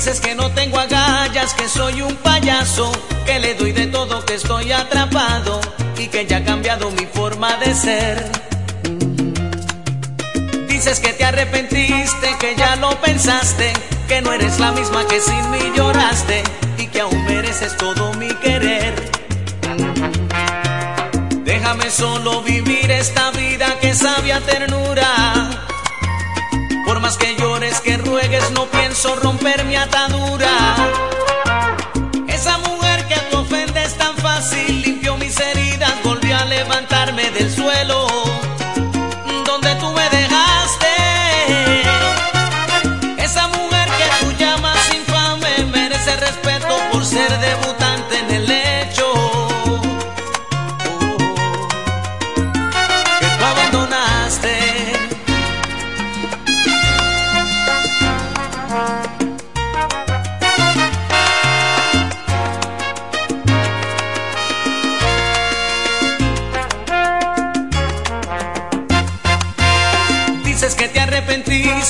[0.00, 2.90] Dices que no tengo agallas, que soy un payaso,
[3.26, 5.60] que le doy de todo, que estoy atrapado
[5.98, 8.32] y que ya ha cambiado mi forma de ser.
[10.68, 13.74] Dices que te arrepentiste, que ya lo pensaste,
[14.08, 16.44] que no eres la misma que sin mí lloraste
[16.78, 18.94] y que aún mereces todo mi querer.
[21.44, 25.69] Déjame solo vivir esta vida que sabe a ternura.
[27.18, 30.76] Que llores, que ruegues, no pienso romper mi atadura.
[32.28, 37.50] Esa mujer que te ofende es tan fácil, limpió mis heridas, volvió a levantarme del
[37.50, 37.79] suelo.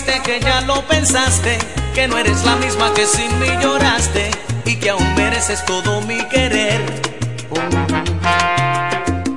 [0.03, 1.59] Que ya lo pensaste,
[1.94, 4.30] que no eres la misma que sin mí lloraste
[4.64, 6.80] y que aún mereces todo mi querer.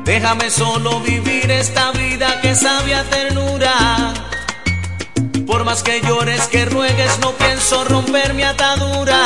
[0.03, 4.13] Déjame solo vivir esta vida que sabe ternura.
[5.45, 9.19] Por más que llores, que ruegues, no pienso romper mi atadura.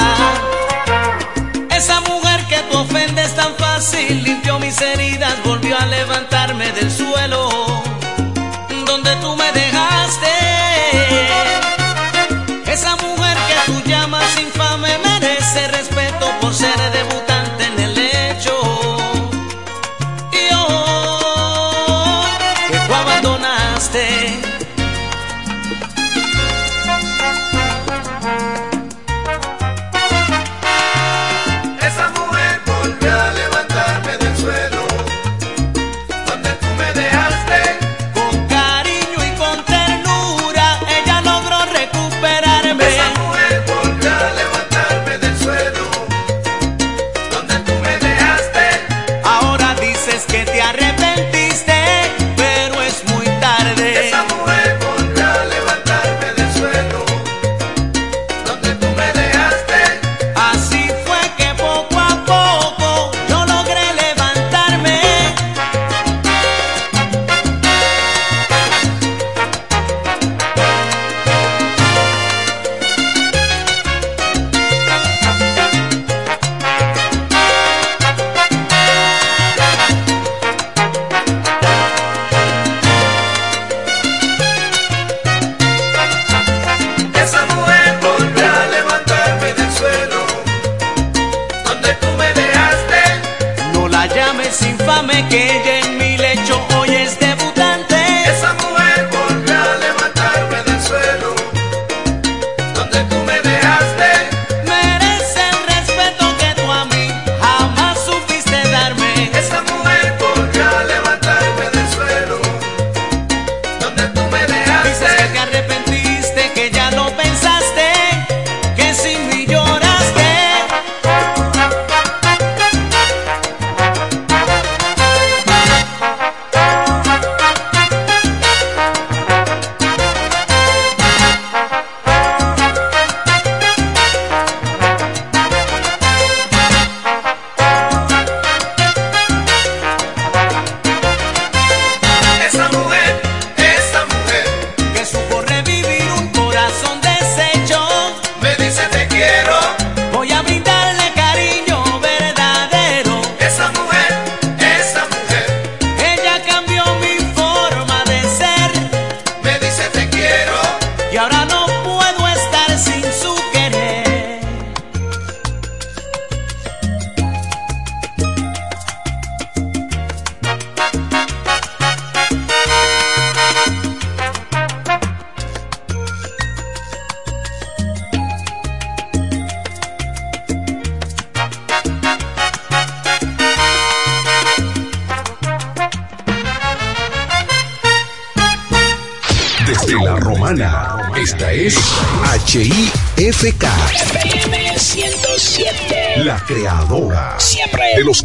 [1.70, 7.57] Esa mujer que tú ofendes tan fácil limpió mis heridas, volvió a levantarme del suelo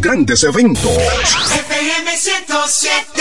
[0.03, 0.91] grandes eventos.
[0.91, 3.12] FM 107.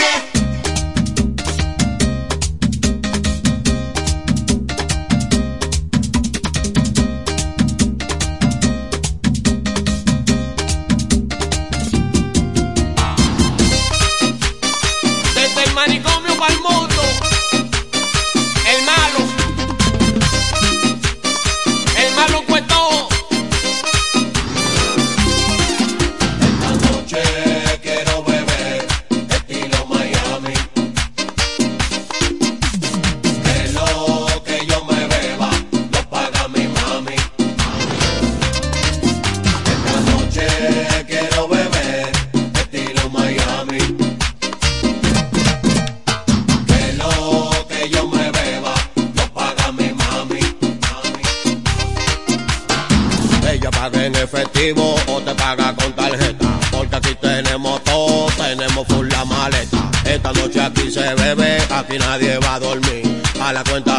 [61.93, 63.03] y nadie va a dormir.
[63.41, 63.90] A la cuenta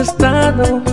[0.00, 0.89] estado?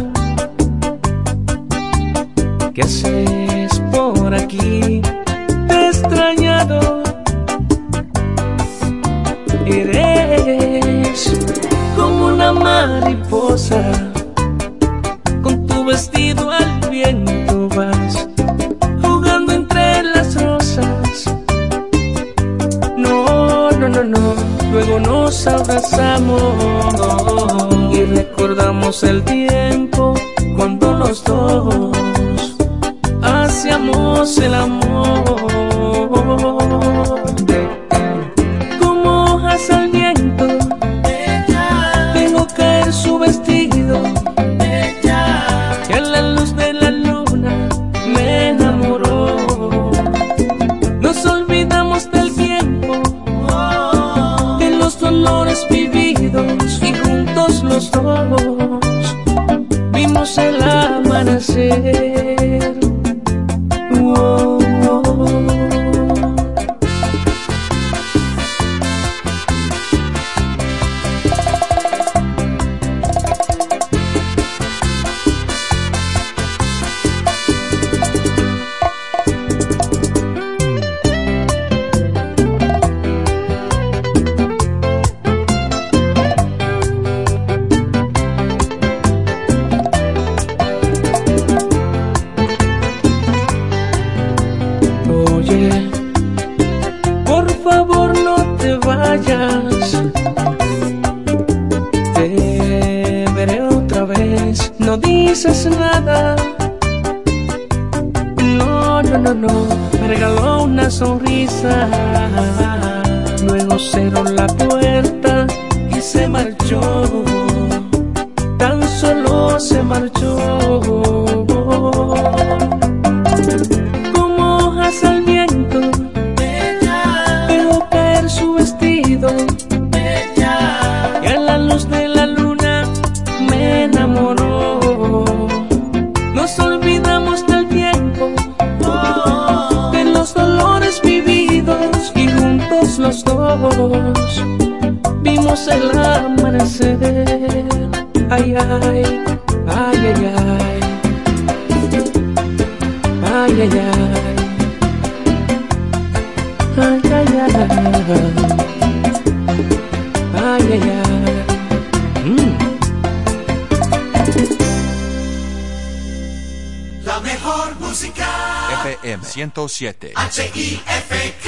[169.08, 170.12] FM 107.
[170.16, 171.48] H-I-F-K,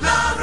[0.00, 0.34] la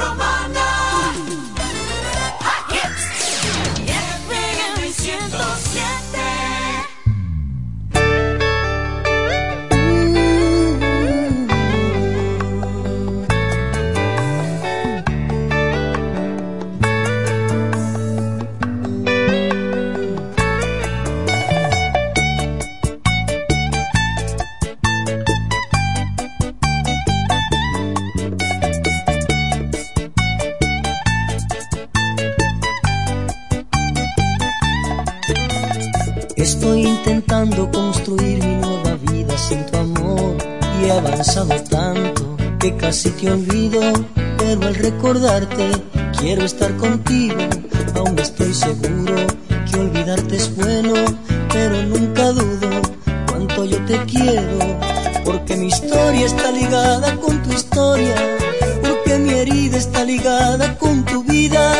[42.84, 43.80] casi te olvido,
[44.36, 45.70] pero al recordarte
[46.18, 47.38] quiero estar contigo,
[47.96, 49.14] aún estoy seguro
[49.66, 50.92] que olvidarte es bueno,
[51.50, 52.68] pero nunca dudo
[53.26, 54.58] cuánto yo te quiero,
[55.24, 58.16] porque mi historia está ligada con tu historia,
[58.82, 61.72] porque mi herida está ligada con tu vida,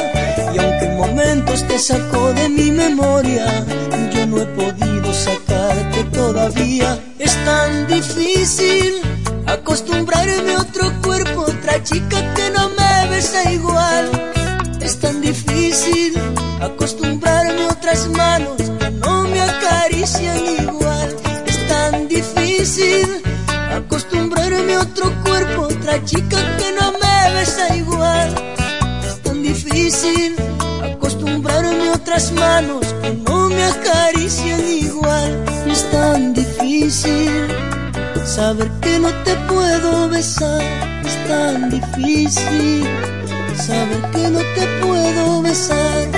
[0.55, 3.45] y aunque en momentos te sacó de mi memoria,
[4.11, 6.99] yo no he podido sacarte todavía.
[7.19, 9.03] Es tan difícil
[9.47, 10.65] acostumbrarme a
[11.85, 14.11] chica que no me besa igual.
[14.81, 16.15] Es tan difícil
[16.61, 21.17] acostumbrarme a otras manos que no me acarician igual.
[21.47, 23.23] Es tan difícil
[23.71, 28.35] acostumbrarme a otro cuerpo, otra chica que no me besa igual.
[29.07, 30.37] Es tan difícil
[30.83, 35.45] acostumbrarme a otras manos que no me acarician igual.
[35.67, 37.49] Es tan difícil
[38.25, 40.94] saber que no te puedo besar.
[41.29, 42.87] Tan difícil
[43.57, 46.09] saber que no te puedo besar.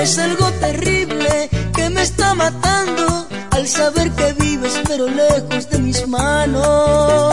[0.00, 6.06] Es algo terrible que me está matando al saber que vives pero lejos de mis
[6.08, 7.31] manos.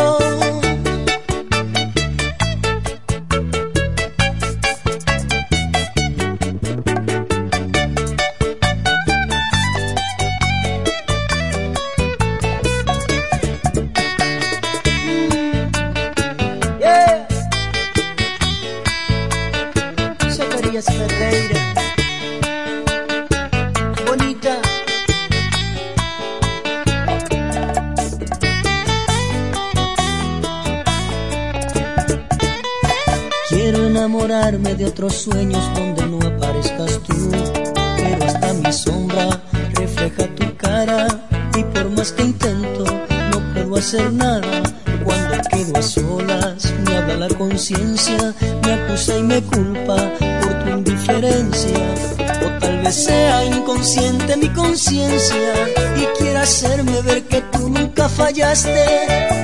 [58.29, 58.85] Fallaste.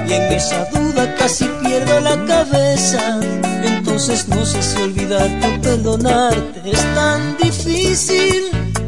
[0.08, 3.20] Y en esa duda casi pierdo la cabeza.
[3.64, 6.72] Entonces no sé si olvidarte o perdonarte.
[6.72, 8.44] Es tan difícil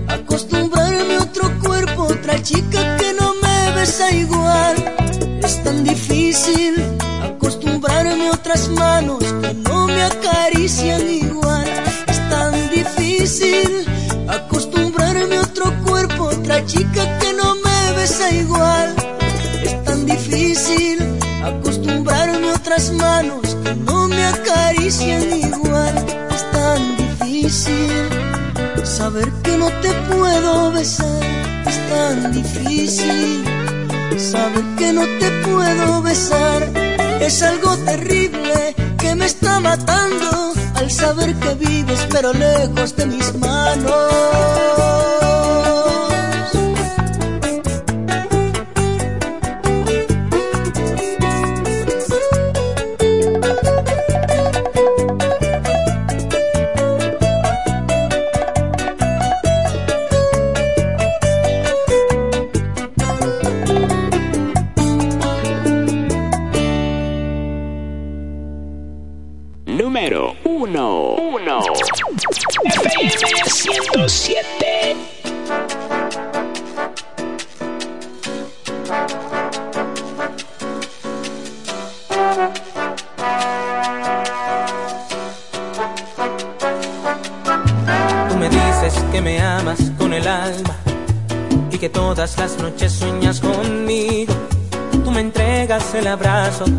[0.07, 4.75] acostumbrarme a otro cuerpo, otra chica que no me besa igual.
[5.43, 6.75] Es tan difícil
[7.23, 11.65] acostumbrarme a otras manos que no me acarician igual.
[12.07, 13.85] Es tan difícil
[14.27, 17.06] acostumbrarme a otro cuerpo, otra chica
[21.47, 25.95] acostumbrarme a otras manos que no me acarician igual.
[26.35, 28.09] Es tan difícil
[28.83, 31.23] saber que no te puedo besar.
[31.65, 33.43] Es tan difícil
[34.17, 36.63] saber que no te puedo besar.
[37.21, 43.33] Es algo terrible que me está matando al saber que vives pero lejos de mis
[43.35, 45.06] manos.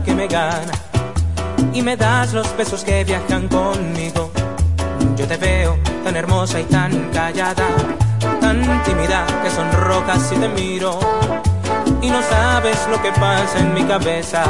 [0.04, 0.72] Que me gana
[1.72, 4.30] y me das los besos que viajan conmigo.
[5.16, 7.64] Yo te veo tan hermosa y tan callada,
[8.40, 10.98] tan tímida que sonrojas si te miro.
[12.02, 14.44] Y no sabes lo que pasa en mi cabeza.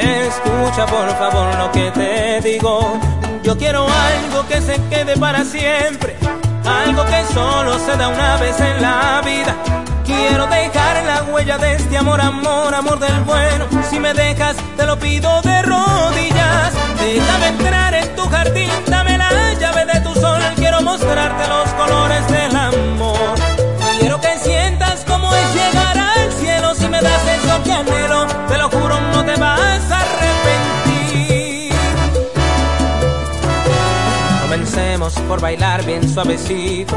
[0.00, 2.98] Escucha por favor lo que te digo.
[3.44, 6.16] Yo quiero algo que se quede para siempre.
[6.64, 9.69] Algo que solo se da una vez en la vida.
[10.10, 13.66] Quiero dejar la huella de este amor, amor, amor del bueno.
[13.88, 16.72] Si me dejas, te lo pido de rodillas.
[16.98, 20.42] Déjame entrar en tu jardín, dame la llave de tu sol.
[20.56, 23.34] Quiero mostrarte los colores del amor.
[24.00, 26.74] Quiero que sientas cómo es llegar al cielo.
[26.74, 31.72] Si me das eso que anhelo, te lo juro, no te vas a arrepentir.
[34.42, 36.96] Comencemos por bailar bien suavecito.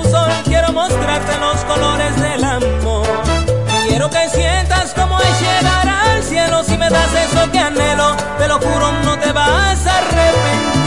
[0.43, 3.07] Quiero mostrarte los colores del amor.
[3.87, 6.63] Quiero que sientas cómo es llegar al cielo.
[6.63, 10.80] Si me das eso que anhelo, te lo juro, no te vas a arrepentir.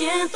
[0.00, 0.28] FM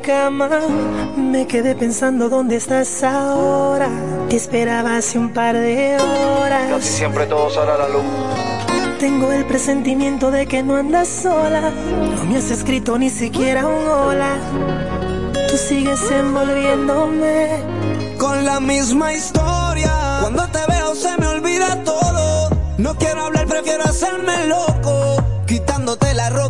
[0.00, 0.48] mi cama.
[1.16, 3.88] Me quedé pensando dónde estás ahora.
[4.28, 6.70] Te esperaba hace un par de horas.
[6.70, 8.04] Casi siempre todo sale a la luz.
[8.98, 11.72] Tengo el presentimiento de que no andas sola.
[12.16, 14.36] No me has escrito ni siquiera un hola.
[15.48, 17.62] Tú sigues envolviéndome
[18.18, 19.92] con la misma historia.
[20.20, 22.50] Cuando te veo se me olvida todo.
[22.78, 25.16] No quiero hablar, prefiero hacerme loco.
[25.46, 26.49] Quitándote la ropa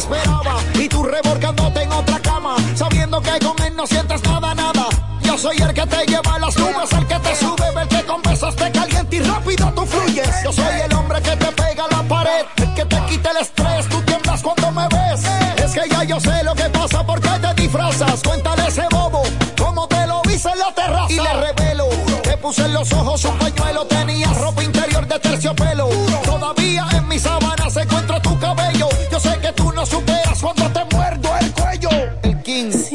[0.00, 4.86] Esperaba y tú revolcándote en otra cama, sabiendo que con él no sientes nada, nada.
[5.22, 8.02] Yo soy el que te lleva a las nubes, el que te sube, el que
[8.04, 10.28] con besos te calienta y rápido tú fluyes.
[10.44, 13.88] Yo soy el hombre que te pega la pared, el que te quita el estrés,
[13.88, 15.20] tú tiemblas cuando me ves.
[15.62, 18.22] Es que ya yo sé lo que pasa porque te disfrazas.
[18.22, 19.22] Cuéntale ese bobo
[19.58, 21.12] cómo te lo hice en la terraza.
[21.12, 21.88] Y le revelo,
[22.22, 25.88] te puse en los ojos un pañuelo, tenías ropa interior de terciopelo.
[26.24, 28.88] Todavía en mi sábana se encuentra tu cabello.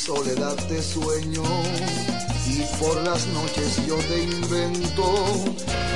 [0.10, 1.44] soledad te sueño
[2.48, 5.06] y por las noches yo te invento.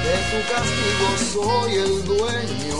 [0.05, 2.79] De tu castigo soy el dueño,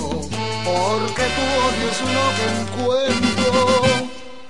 [0.64, 3.62] porque tu odio es lo que encuentro.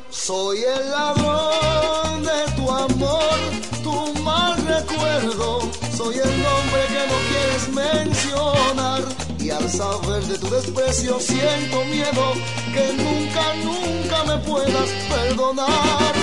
[0.10, 3.38] Soy el ladrón de tu amor,
[3.82, 5.62] tu mal recuerdo.
[5.96, 9.04] Soy el nombre que no quieres mencionar.
[9.40, 12.34] Y al saber de tu desprecio siento miedo
[12.74, 16.23] que nunca, nunca me puedas perdonar.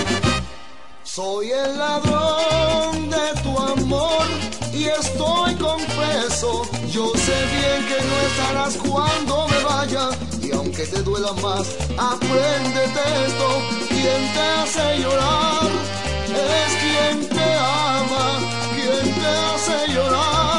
[1.13, 4.25] Soy el ladrón de tu amor
[4.71, 6.61] y estoy confeso.
[6.89, 10.09] Yo sé bien que no estarás cuando me vaya.
[10.41, 11.67] Y aunque te duela más,
[11.97, 13.49] apréndete esto.
[13.89, 15.69] Quien te hace llorar
[16.29, 18.39] es quien te ama.
[18.73, 20.50] Quien te hace llorar.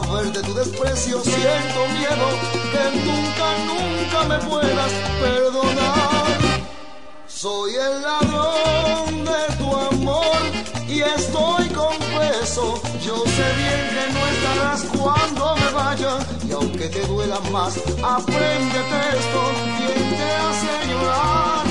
[0.00, 2.28] saber de tu desprecio siento miedo
[2.72, 6.38] que nunca, nunca me puedas perdonar.
[7.26, 10.38] Soy el ladrón de tu amor
[10.88, 12.80] y estoy confeso.
[13.04, 16.18] Yo sé bien que no estarás cuando me vaya
[16.48, 19.42] y aunque te duela más, apréndete esto,
[19.78, 21.67] quien te hace llorar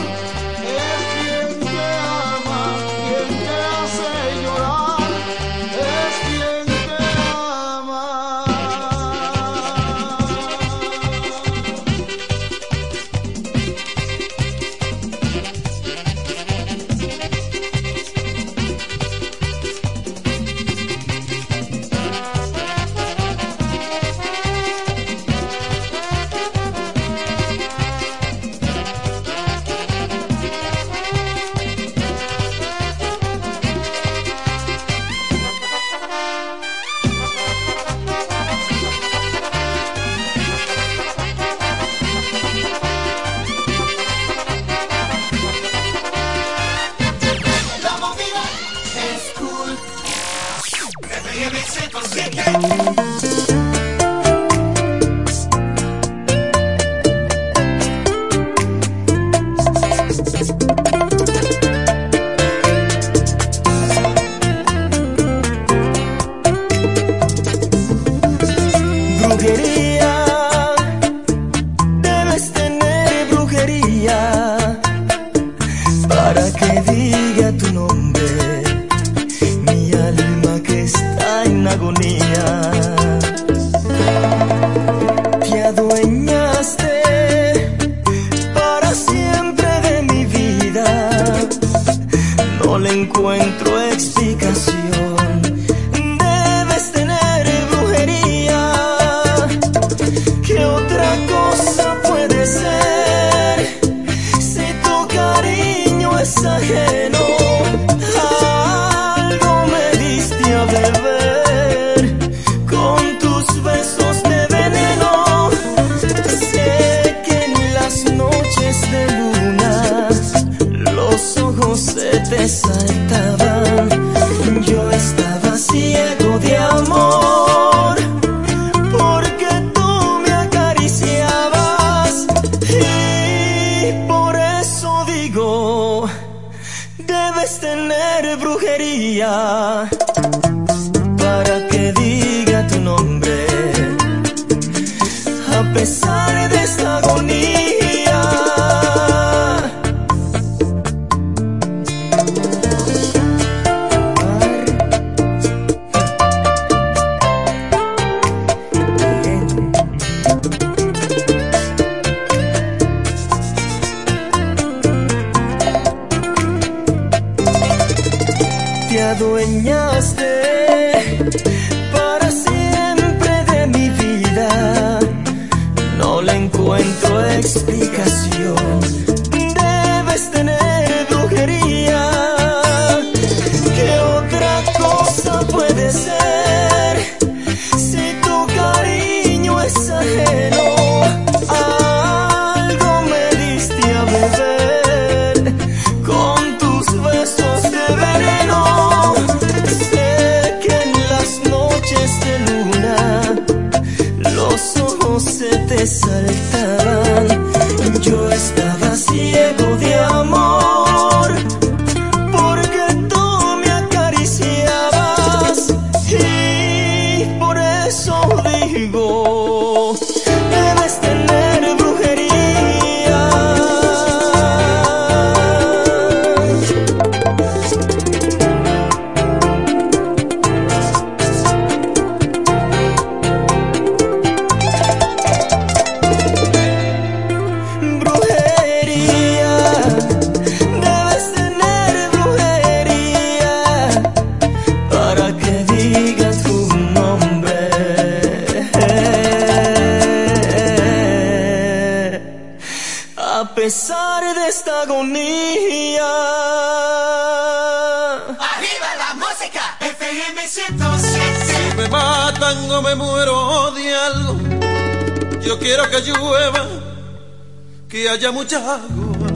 [267.97, 269.27] que haya mucha agua,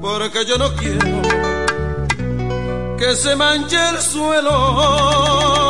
[0.00, 1.22] porque yo no quiero
[2.98, 5.61] que se manche el suelo.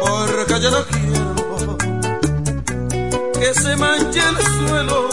[0.00, 1.76] Porque yo no quiero
[3.32, 4.36] que se manche el
[4.68, 5.08] suelo.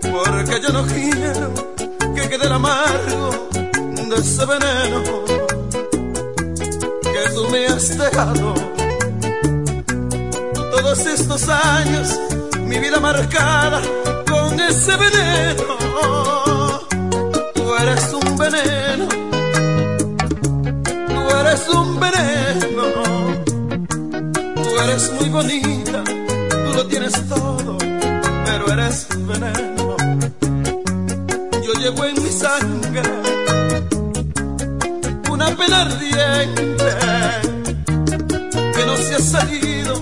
[0.00, 1.52] Porque yo no quiero
[2.14, 3.48] que quede el amargo
[4.08, 5.02] de ese veneno
[7.02, 8.54] que tú me has dejado.
[10.54, 12.18] Todos estos años,
[12.60, 13.82] mi vida marcada
[14.28, 15.76] con ese veneno.
[17.54, 19.08] Tú eres un veneno,
[21.50, 22.84] eres un veneno.
[24.54, 27.76] Tú eres muy bonita, tú lo tienes todo,
[28.44, 29.96] pero eres veneno.
[31.64, 33.02] Yo llevo en mi sangre
[35.30, 36.90] una pena ardiente
[38.74, 39.94] que no se ha salido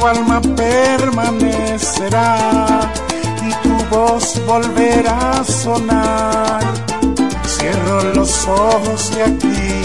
[0.00, 2.90] tu alma permanecerá
[3.46, 6.62] y tu voz volverá a sonar.
[7.46, 9.82] Cierro los ojos y aquí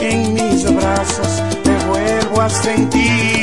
[0.00, 3.41] en mis brazos te vuelvo a sentir.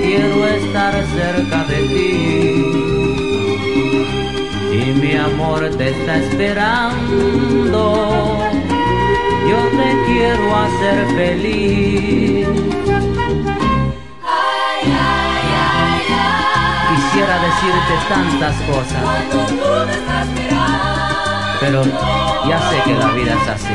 [0.00, 2.84] Quiero estar cerca de ti
[4.72, 7.82] y mi amor te está esperando.
[9.48, 12.48] Yo te quiero hacer feliz.
[16.88, 19.04] Quisiera decirte tantas cosas,
[21.60, 21.84] pero
[22.48, 23.74] ya sé que la vida es así.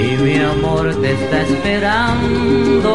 [0.00, 2.92] y mi amor te está esperando.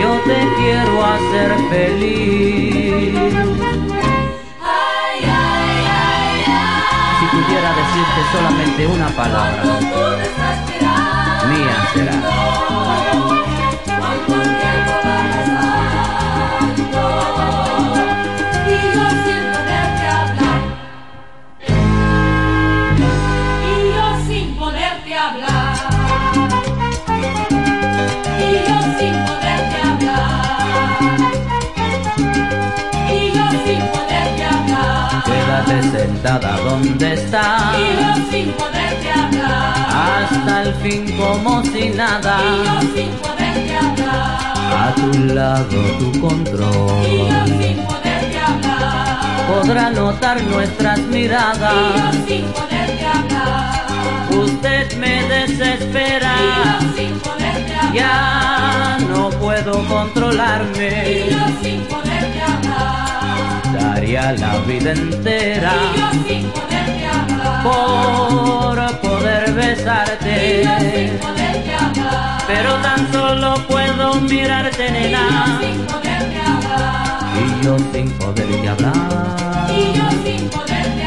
[0.00, 3.14] Yo te quiero hacer feliz.
[7.18, 9.62] Si pudiera decirte solamente una palabra,
[11.50, 12.16] mía será.
[35.66, 37.74] Quédate sentada donde estás.
[37.78, 40.24] Y yo sin poderte hablar.
[40.24, 42.38] Hasta el fin como si nada.
[42.42, 44.54] Y yo sin poderte hablar.
[44.76, 47.02] A tu lado tu Y control.
[47.18, 49.46] yo sin poderte hablar.
[49.48, 52.14] Podrá notar nuestras Y yo miradas.
[52.28, 53.86] sin poderte hablar.
[54.30, 56.32] Usted me desespera.
[56.38, 57.94] Y yo sin poderte hablar.
[57.94, 61.26] Ya no puedo Y controlarme.
[61.30, 62.03] yo sin poderte.
[63.84, 67.62] Daría la vida entera Y yo sin poderte hablar.
[67.62, 71.18] por poder Y yo sin besarte.
[71.20, 72.42] poderte hablar.
[72.46, 75.58] Pero tan solo puedo mirarte, Y yo nena.
[75.60, 77.20] sin poderte hablar.
[77.42, 79.70] Y yo sin poderte hablar.
[79.70, 81.03] Y yo sin poderte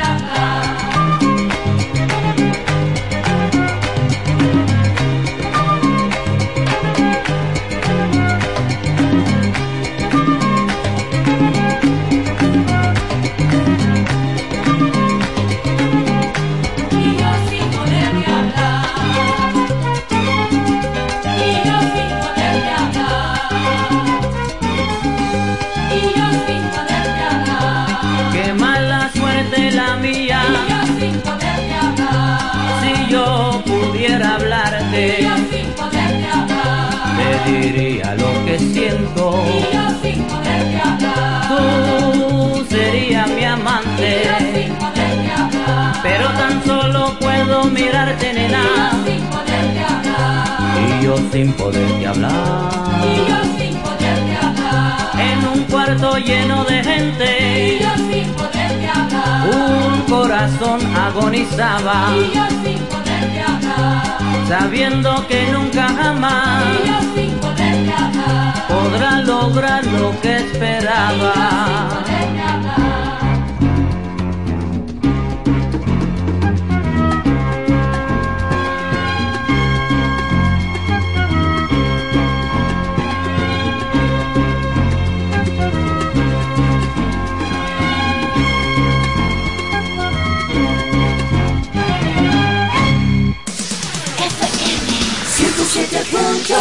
[46.04, 48.64] Pero tan solo puedo mirarte, Y nena.
[48.94, 50.48] yo sin poderte hablar.
[50.80, 52.72] Y yo sin poderte hablar.
[53.04, 55.20] Y yo sin poderte hablar.
[55.20, 59.50] En un cuarto lleno de Y gente, yo sin poderte hablar.
[59.50, 64.48] un corazón agonizaba, Y yo sin poderte hablar.
[64.48, 68.68] sabiendo que nunca jamás Y yo sin poderte hablar.
[68.68, 71.34] podrá lograr lo que Y esperaba.
[96.48, 96.56] Real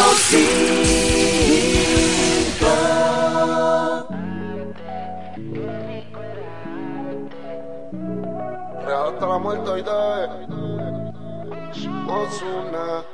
[9.06, 9.84] hasta la muerte hoy
[12.08, 13.04] Osuna.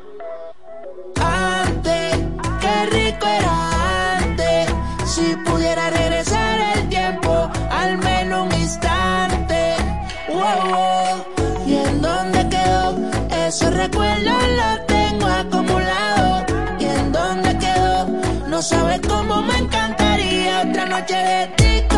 [1.21, 2.17] Antes,
[2.63, 4.75] qué rico era antes.
[5.05, 9.77] Si pudiera regresar el tiempo, al menos un instante.
[10.29, 11.67] Wow, wow.
[11.67, 12.97] ¿Y en dónde quedó
[13.47, 14.32] esos recuerdos?
[18.63, 20.63] sabes cómo me encantaría.
[20.63, 21.92] Otra noche de ti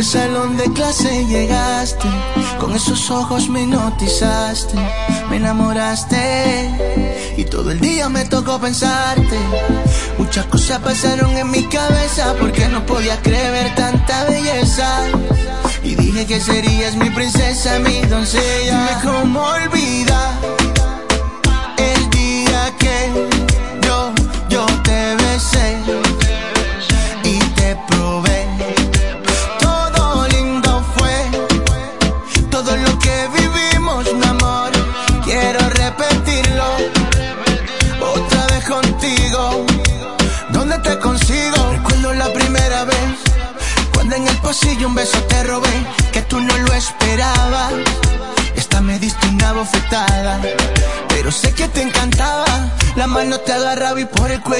[0.00, 2.08] Del salón de clase llegaste,
[2.58, 4.74] con esos ojos me notizaste,
[5.28, 6.70] me enamoraste
[7.36, 9.38] y todo el día me tocó pensarte.
[10.16, 15.02] Muchas cosas pasaron en mi cabeza porque no podía creer tanta belleza.
[15.82, 18.86] Y dije que serías mi princesa, mi doncella.
[18.86, 20.59] Dime cómo olvidar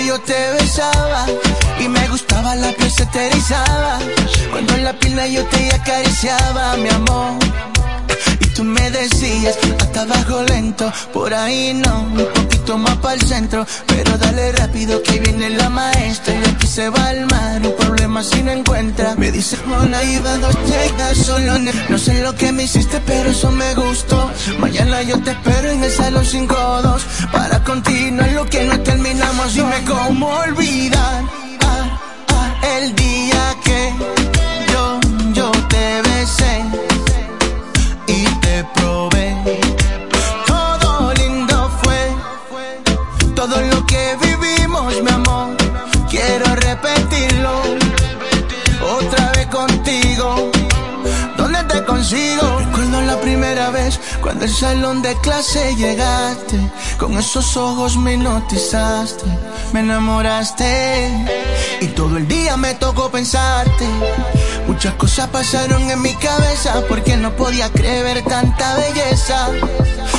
[0.07, 1.27] yo te besaba
[1.79, 3.99] y me gustaba la piel se te erizaba.
[4.51, 7.39] Cuando en la pierna yo te acariciaba, mi amor.
[8.41, 10.93] Y tú me decías hasta abajo lento.
[11.13, 13.67] Por ahí no, un poquito más para el centro.
[13.87, 16.35] Pero dale rápido que viene la maestra.
[16.35, 19.15] Y aquí se va al mar, un problema si no encuentra.
[19.17, 21.59] Me dice, hola, iba dos checas solo.
[21.89, 24.31] No sé lo que me hiciste, pero eso me gustó.
[24.59, 27.01] Mañana yo te espero en el salón 5-2.
[27.33, 29.55] Para continuar lo que no terminamos.
[29.55, 31.25] Dime cómo olvidar
[31.67, 33.10] ah, ah, el día
[54.21, 56.59] cuando el salón de clase llegaste.
[56.99, 59.25] Con esos ojos me hipnotizaste,
[59.73, 61.11] me enamoraste.
[61.81, 63.87] Y todo el día me tocó pensarte.
[64.67, 69.49] Muchas cosas pasaron en mi cabeza porque no podía creer tanta belleza.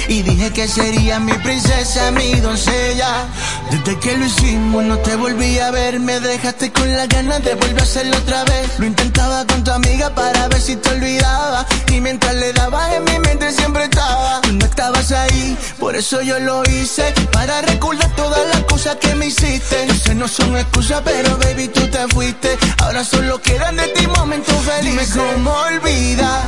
[0.08, 3.28] Y dije que sería mi princesa, mi doncella.
[3.72, 7.56] Desde que lo hicimos no te volví a ver, me dejaste con las ganas de
[7.56, 8.78] volver a hacerlo otra vez.
[8.78, 11.66] Lo intentaba con tu amiga para ver si te olvidaba.
[11.88, 14.42] Y mientras le daba en mi mente siempre estaba.
[14.42, 17.14] Tú no estabas ahí, por eso yo lo hice.
[17.32, 19.88] Para recordar todas las cosas que me hiciste.
[19.88, 22.58] Yo sé no son excusas, pero baby tú te fuiste.
[22.80, 25.14] Ahora solo quedan de ti momentos felices.
[25.14, 26.42] Dime cómo olvidar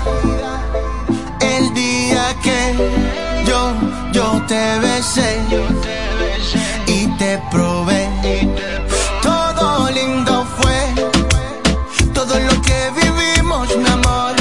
[1.43, 2.59] el día que
[3.45, 3.73] yo,
[4.11, 5.39] yo te besé
[6.87, 8.09] y te probé.
[9.21, 10.79] Todo lindo fue,
[12.13, 14.35] todo lo que vivimos, mi amor.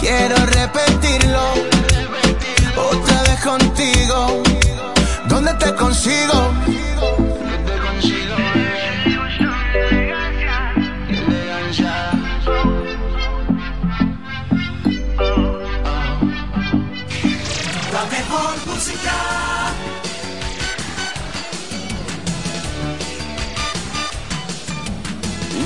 [0.00, 1.44] Quiero repetirlo
[2.90, 4.42] otra vez contigo.
[5.28, 6.38] ¿Dónde te consigo?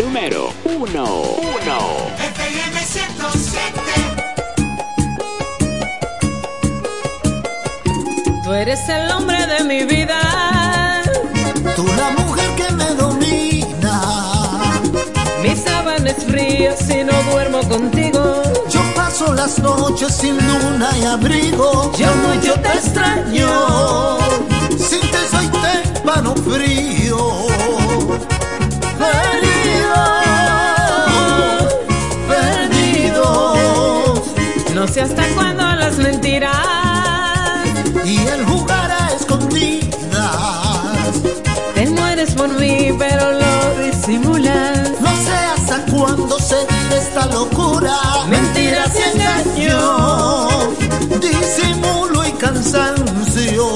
[0.02, 0.80] Número 1.
[0.80, 1.02] 1.
[2.16, 3.80] FM 107.
[8.42, 11.02] Tú eres el hombre de mi vida.
[11.76, 14.00] Tú la mujer que me domina.
[15.42, 18.42] Mi sábana es fría si no duermo contigo.
[18.70, 21.92] Yo paso las noches sin luna y abrigo.
[21.98, 24.18] Yo mucho te extraño.
[24.78, 26.90] Sin ti soy témpano frío.
[29.00, 29.59] Perdido,
[34.80, 36.56] No sé hasta cuándo las mentiras.
[38.02, 39.90] Y el jugar a escondidas.
[41.74, 44.98] Te mueres por mí, pero lo disimulas.
[44.98, 47.94] No sé hasta cuándo seguir esta locura.
[48.30, 50.68] Mentiras y engaños.
[51.20, 53.66] Disimulo y cansancio.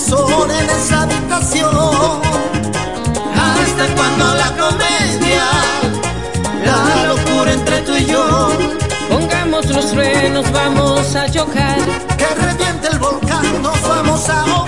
[0.00, 2.20] Sola en esa habitación.
[3.34, 5.44] Hasta cuando la comedia,
[6.64, 8.48] la locura entre tú y yo.
[9.08, 11.78] Pongamos los frenos, vamos a chocar.
[12.16, 14.59] Que reviente el volcán, nos vamos a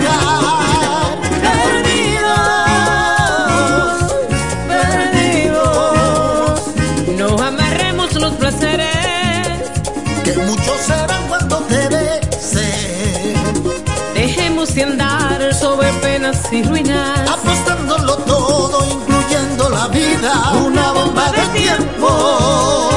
[20.23, 22.89] Una bomba de tiempo.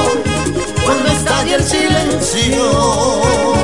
[0.85, 3.56] Cuando estalle el silencio.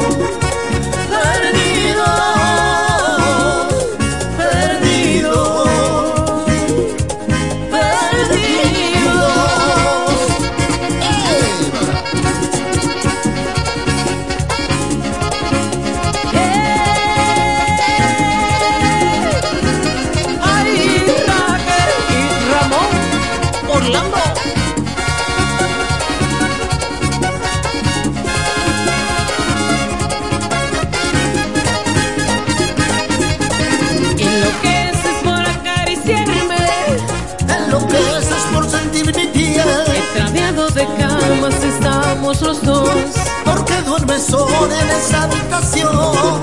[44.74, 46.42] En esa habitación.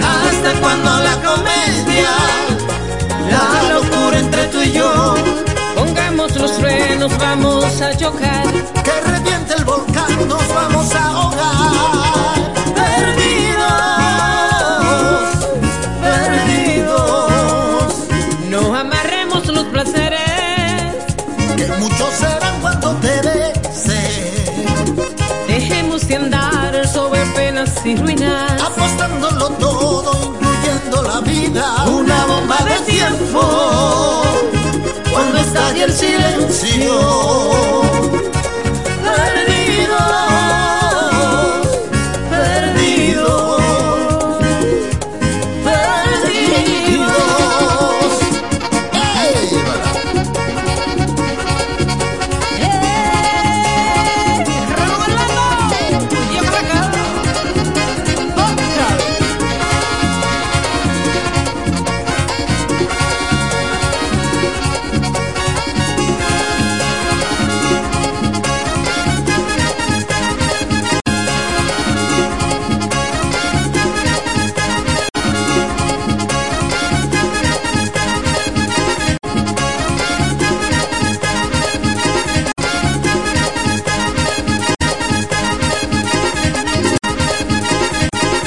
[0.00, 2.10] Hasta cuando la comedia,
[3.30, 5.14] la locura entre tú y yo.
[5.74, 8.44] Pongamos los frenos, vamos a chocar.
[8.84, 12.07] Que reviente el volcán, nos vamos a ahogar.
[35.78, 37.87] Estalle el silencio